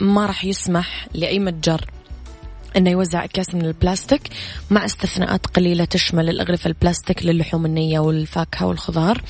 ما 0.00 0.26
راح 0.26 0.44
يسمح 0.44 1.08
لأي 1.14 1.38
متجر 1.38 1.93
أنه 2.76 2.90
يوزع 2.90 3.24
أكياس 3.24 3.54
من 3.54 3.64
البلاستيك 3.64 4.28
مع 4.70 4.84
استثناءات 4.84 5.46
قليلة 5.46 5.84
تشمل 5.84 6.28
الأغلفة 6.28 6.68
البلاستيك 6.68 7.26
للحوم 7.26 7.66
النية 7.66 7.98
والفاكهة 7.98 8.66
والخضار. 8.66 9.22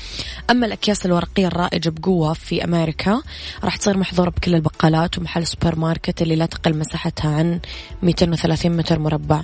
أما 0.49 0.65
الأكياس 0.65 1.05
الورقية 1.05 1.47
الرائجة 1.47 1.89
بقوة 1.89 2.33
في 2.33 2.63
أمريكا 2.63 3.21
راح 3.63 3.75
تصير 3.75 3.97
محظورة 3.97 4.29
بكل 4.29 4.55
البقالات 4.55 5.17
ومحل 5.17 5.47
سوبر 5.47 5.75
ماركت 5.79 6.21
اللي 6.21 6.35
لا 6.35 6.45
تقل 6.45 6.77
مساحتها 6.77 7.31
عن 7.31 7.59
230 8.03 8.77
متر 8.77 8.99
مربع. 8.99 9.43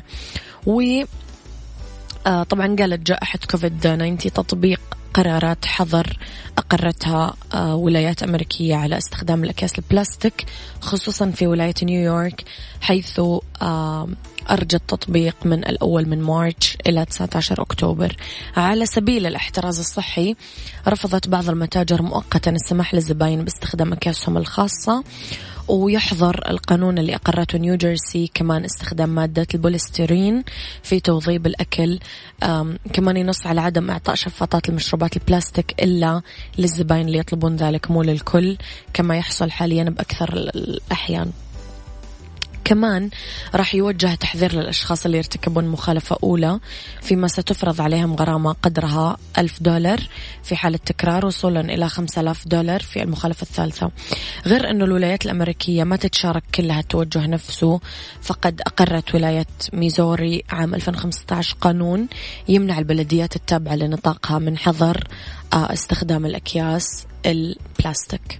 و 0.65 0.81
آه، 2.27 2.43
طبعا 2.43 2.75
عاقت 2.79 3.07
جائحة 3.07 3.39
كوفيد 3.51 3.79
19 3.79 4.29
تطبيق 4.29 4.81
قرارات 5.13 5.65
حظر 5.65 6.17
أقرتها 6.57 7.33
آه، 7.53 7.75
ولايات 7.75 8.23
أمريكية 8.23 8.75
على 8.75 8.97
استخدام 8.97 9.43
الأكياس 9.43 9.79
البلاستيك 9.79 10.45
خصوصا 10.81 11.31
في 11.31 11.47
ولاية 11.47 11.73
نيويورك 11.83 12.43
حيث 12.81 13.19
آه، 13.61 14.07
أرجئ 14.51 14.75
التطبيق 14.75 15.35
من 15.45 15.65
الأول 15.65 16.07
من 16.07 16.21
مارس 16.21 16.77
إلى 16.87 17.05
19 17.05 17.61
أكتوبر. 17.61 18.15
على 18.57 18.85
سبيل 18.85 19.25
الاحتراز 19.25 19.79
الصحي 19.79 20.35
رفضت 20.87 21.27
بعض 21.27 21.49
المتاجر 21.49 22.01
مؤقتا 22.01 22.51
السماح 22.51 22.93
للزباين 22.93 23.43
باستخدام 23.43 23.93
أكياسهم 23.93 24.37
الخاصة. 24.37 25.03
ويحظر 25.67 26.49
القانون 26.49 26.97
اللي 26.97 27.15
أقرته 27.15 27.57
نيو 27.57 27.75
جيرسي 27.75 28.31
كمان 28.33 28.63
استخدام 28.65 29.09
مادة 29.09 29.47
البوليستيرين 29.53 30.43
في 30.83 30.99
توظيب 30.99 31.47
الأكل 31.47 31.99
كمان 32.93 33.17
ينص 33.17 33.47
على 33.47 33.61
عدم 33.61 33.91
إعطاء 33.91 34.15
شفاطات 34.15 34.69
المشروبات 34.69 35.17
البلاستيك 35.17 35.83
إلا 35.83 36.21
للزباين 36.57 37.07
اللي 37.07 37.17
يطلبون 37.17 37.55
ذلك 37.55 37.91
مو 37.91 38.03
للكل 38.03 38.57
كما 38.93 39.17
يحصل 39.17 39.51
حاليا 39.51 39.83
بأكثر 39.83 40.33
الأحيان. 40.33 41.31
كمان 42.65 43.09
راح 43.55 43.75
يوجه 43.75 44.15
تحذير 44.15 44.53
للأشخاص 44.55 45.05
اللي 45.05 45.17
يرتكبون 45.17 45.67
مخالفة 45.67 46.17
أولى 46.23 46.59
فيما 47.01 47.27
ستفرض 47.27 47.81
عليهم 47.81 48.15
غرامة 48.15 48.51
قدرها 48.53 49.17
ألف 49.37 49.63
دولار 49.63 49.99
في 50.43 50.55
حالة 50.55 50.79
تكرار 50.85 51.25
وصولا 51.25 51.59
إلى 51.59 51.89
خمسة 51.89 52.21
آلاف 52.21 52.47
دولار 52.47 52.81
في 52.81 53.03
المخالفة 53.03 53.41
الثالثة. 53.41 53.91
غير 54.45 54.69
أنه 54.69 54.85
الولايات 54.85 55.25
الأمريكية 55.25 55.83
ما 55.83 55.95
تتشارك 55.95 56.43
كلها 56.55 56.79
التوجه 56.79 57.27
نفسه 57.27 57.79
فقد 58.21 58.61
أقرت 58.61 59.15
ولاية 59.15 59.47
ميزوري 59.73 60.43
عام 60.49 60.75
2015 60.75 61.55
قانون 61.61 62.07
يمنع 62.47 62.79
البلديات 62.79 63.35
التابعة 63.35 63.75
لنطاقها 63.75 64.39
من 64.39 64.57
حظر 64.57 65.07
آه، 65.53 65.73
استخدام 65.73 66.25
الأكياس 66.25 67.05
البلاستيك. 67.25 68.39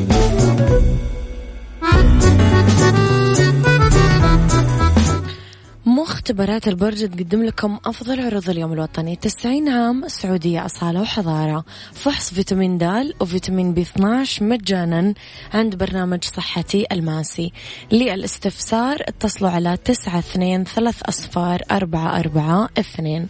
مختبرات 6.31 6.67
البرج 6.67 7.09
تقدم 7.09 7.43
لكم 7.43 7.79
أفضل 7.85 8.21
عروض 8.21 8.49
اليوم 8.49 8.73
الوطني. 8.73 9.15
90 9.15 9.69
عام 9.69 10.03
السعودية 10.03 10.65
أصالة 10.65 11.01
وحضارة. 11.01 11.65
فحص 11.93 12.33
فيتامين 12.33 12.77
د 12.77 13.13
وفيتامين 13.19 13.73
بي 13.73 13.81
12 13.81 14.43
مجانا 14.43 15.13
عند 15.53 15.75
برنامج 15.75 16.23
صحتي 16.23 16.85
الماسي. 16.91 17.51
للاستفسار 17.91 18.97
اتصلوا 19.07 19.49
على 19.49 19.73
92 19.73 20.63
3 20.63 20.95
أصفار 21.09 21.61
4 21.71 22.19
4 22.19 22.69
2 22.79 23.27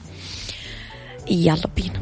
يلا 1.29 1.69
بينا. 1.75 2.01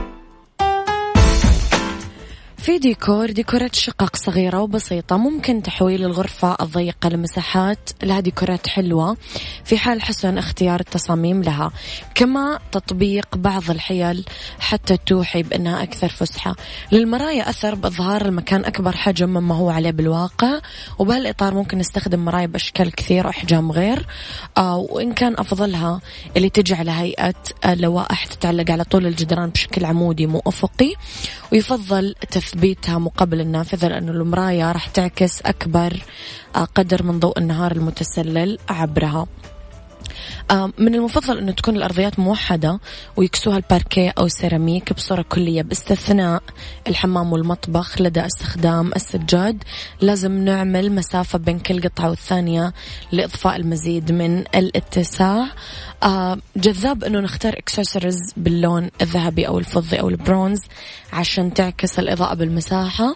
في 2.61 2.77
ديكور 2.77 3.31
ديكورات 3.31 3.75
شقق 3.75 4.15
صغيرة 4.15 4.61
وبسيطة 4.61 5.17
ممكن 5.17 5.63
تحويل 5.63 6.05
الغرفة 6.05 6.57
الضيقة 6.61 7.09
لمساحات 7.09 7.89
لها 8.03 8.19
ديكورات 8.19 8.67
حلوة. 8.67 9.17
في 9.63 9.77
حال 9.77 10.01
حسن 10.01 10.37
اختيار 10.37 10.79
التصاميم 10.79 11.43
لها. 11.43 11.71
كما 12.15 12.59
تطبيق 12.71 13.35
بعض 13.35 13.69
الحيل 13.69 14.25
حتى 14.59 14.97
توحي 14.97 15.43
بأنها 15.43 15.83
أكثر 15.83 16.09
فسحة. 16.09 16.55
للمرايا 16.91 17.49
أثر 17.49 17.75
بإظهار 17.75 18.25
المكان 18.25 18.65
أكبر 18.65 18.97
حجم 18.97 19.29
مما 19.29 19.55
هو 19.55 19.69
عليه 19.69 19.91
بالواقع. 19.91 20.59
وبهالإطار 20.99 21.53
ممكن 21.53 21.77
نستخدم 21.77 22.25
مرايا 22.25 22.45
بأشكال 22.45 22.91
كثير 22.91 23.27
وأحجام 23.27 23.71
غير. 23.71 24.07
آه 24.57 24.77
وإن 24.77 25.13
كان 25.13 25.35
أفضلها 25.37 26.01
اللي 26.37 26.49
تجي 26.49 26.73
على 26.73 26.91
هيئة 26.91 27.33
لوائح 27.65 28.25
تتعلق 28.25 28.71
على 28.71 28.83
طول 28.83 29.07
الجدران 29.07 29.49
بشكل 29.49 29.85
عمودي 29.85 30.27
مو 30.27 30.41
أفقي. 30.47 30.93
ويفضل 31.51 32.15
تثبيتها 32.51 32.97
مقابل 32.97 33.41
النافذة 33.41 33.87
لأنه 33.87 34.11
المراية 34.11 34.71
راح 34.71 34.87
تعكس 34.87 35.41
أكبر 35.41 35.93
آه، 36.55 36.63
قدر 36.63 37.03
من 37.03 37.19
ضوء 37.19 37.39
النهار 37.39 37.71
المتسلل 37.71 38.57
عبرها. 38.69 39.27
آه، 40.51 40.71
من 40.77 40.95
المفضل 40.95 41.37
أنه 41.37 41.51
تكون 41.51 41.75
الأرضيات 41.75 42.19
موحدة 42.19 42.79
ويكسوها 43.17 43.57
الباركيه 43.57 44.13
أو 44.17 44.27
سيراميك 44.27 44.93
بصورة 44.93 45.21
كلية 45.21 45.61
باستثناء 45.61 46.43
الحمام 46.87 47.33
والمطبخ 47.33 48.01
لدى 48.01 48.25
استخدام 48.25 48.91
السجاد. 48.95 49.63
لازم 50.01 50.31
نعمل 50.45 50.91
مسافة 50.91 51.39
بين 51.39 51.59
كل 51.59 51.81
قطعة 51.81 52.09
والثانية 52.09 52.73
لإضفاء 53.11 53.55
المزيد 53.55 54.11
من 54.11 54.39
الاتساع. 54.39 55.45
آه 56.03 56.37
جذاب 56.55 57.03
أنه 57.03 57.19
نختار 57.19 57.53
إكسسوارز 57.53 58.33
باللون 58.37 58.89
الذهبي 59.01 59.47
أو 59.47 59.59
الفضي 59.59 59.99
أو 59.99 60.09
البرونز. 60.09 60.59
عشان 61.13 61.53
تعكس 61.53 61.99
الإضاءة 61.99 62.33
بالمساحة. 62.33 63.15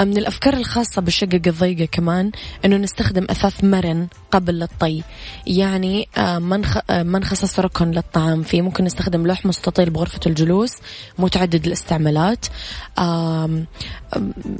من 0.00 0.18
الأفكار 0.18 0.54
الخاصة 0.54 1.02
بالشقق 1.02 1.40
الضيقة 1.46 1.88
كمان 1.92 2.30
إنه 2.64 2.76
نستخدم 2.76 3.26
أثاث 3.30 3.64
مرن 3.64 4.08
قبل 4.30 4.62
الطي. 4.62 5.02
يعني 5.46 6.08
آه 6.16 6.38
ما 6.38 6.62
آه 6.90 7.02
ما 7.02 7.18
نخصص 7.18 7.60
ركن 7.60 7.90
للطعام 7.90 8.42
فيه. 8.42 8.62
ممكن 8.62 8.84
نستخدم 8.84 9.26
لوح 9.26 9.46
مستطيل 9.46 9.90
بغرفة 9.90 10.20
الجلوس 10.26 10.72
متعدد 11.18 11.66
الاستعمالات. 11.66 12.46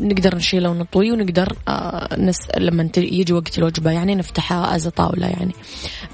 نقدر 0.01 0.37
نشيله 0.37 0.71
ونطويه 0.71 1.13
ونقدر 1.13 1.57
آه 1.69 2.17
نس 2.19 2.39
لما 2.59 2.89
يجي 2.97 3.33
وقت 3.33 3.59
الوجبة 3.59 3.91
يعني 3.91 4.15
نفتحها 4.15 4.75
از 4.77 4.89
طاولة 4.89 5.27
يعني. 5.27 5.53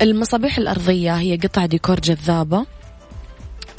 المصابيح 0.03 0.59
الأرضية 0.59 1.15
هي 1.15 1.37
قطع 1.37 1.67
ديكور 1.67 2.01
جذابة. 2.01 2.67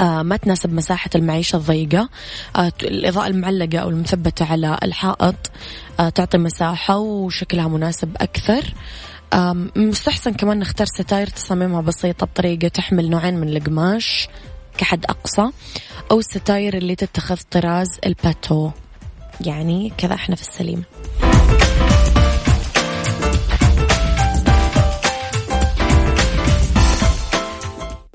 ما 0.01 0.37
تناسب 0.37 0.73
مساحة 0.73 1.09
المعيشة 1.15 1.55
الضيقة. 1.55 2.09
آه 2.55 2.71
الإضاءة 2.83 3.27
المعلقة 3.27 3.77
أو 3.77 3.89
المثبتة 3.89 4.45
على 4.45 4.77
الحائط 4.83 5.51
آه 5.99 6.09
تعطي 6.09 6.37
مساحة 6.37 6.97
وشكلها 6.97 7.67
مناسب 7.67 8.15
أكثر. 8.17 8.73
مستحسن 9.75 10.33
كمان 10.33 10.59
نختار 10.59 10.87
ستاير 10.87 11.27
تصاميمها 11.27 11.81
بسيطة 11.81 12.25
بطريقة 12.25 12.67
تحمل 12.67 13.09
نوعين 13.09 13.39
من 13.39 13.57
القماش 13.57 14.27
كحد 14.77 15.05
أقصى 15.05 15.49
أو 16.11 16.19
الستاير 16.19 16.77
اللي 16.77 16.95
تتخذ 16.95 17.37
طراز 17.51 17.87
ال 18.05 18.15
bateau 18.15 18.71
يعني 19.45 19.93
كذا 19.97 20.13
إحنا 20.13 20.35
في 20.35 20.41
السليم. 20.41 20.83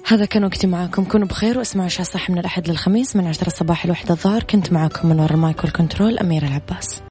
هذا 0.09 0.25
كان 0.25 0.45
وقتي 0.45 0.67
معاكم. 0.67 1.05
كونوا 1.05 1.27
بخير 1.27 1.59
واسمعوا 1.59 1.89
عيشها 1.89 2.03
صح 2.03 2.31
من 2.31 2.39
الأحد 2.39 2.69
للخميس 2.69 3.17
من 3.17 3.27
عشرة 3.27 3.47
الصباح 3.47 3.87
لوحدة 3.87 4.11
الظهر. 4.11 4.43
كنت 4.43 4.73
معاكم 4.73 5.09
من 5.09 5.21
وراء 5.21 5.33
ال 5.33 5.41
mic 5.41 5.65
وال 5.65 5.77
control 5.77 6.19
أميرة 6.19 6.47
العباس. 6.47 7.03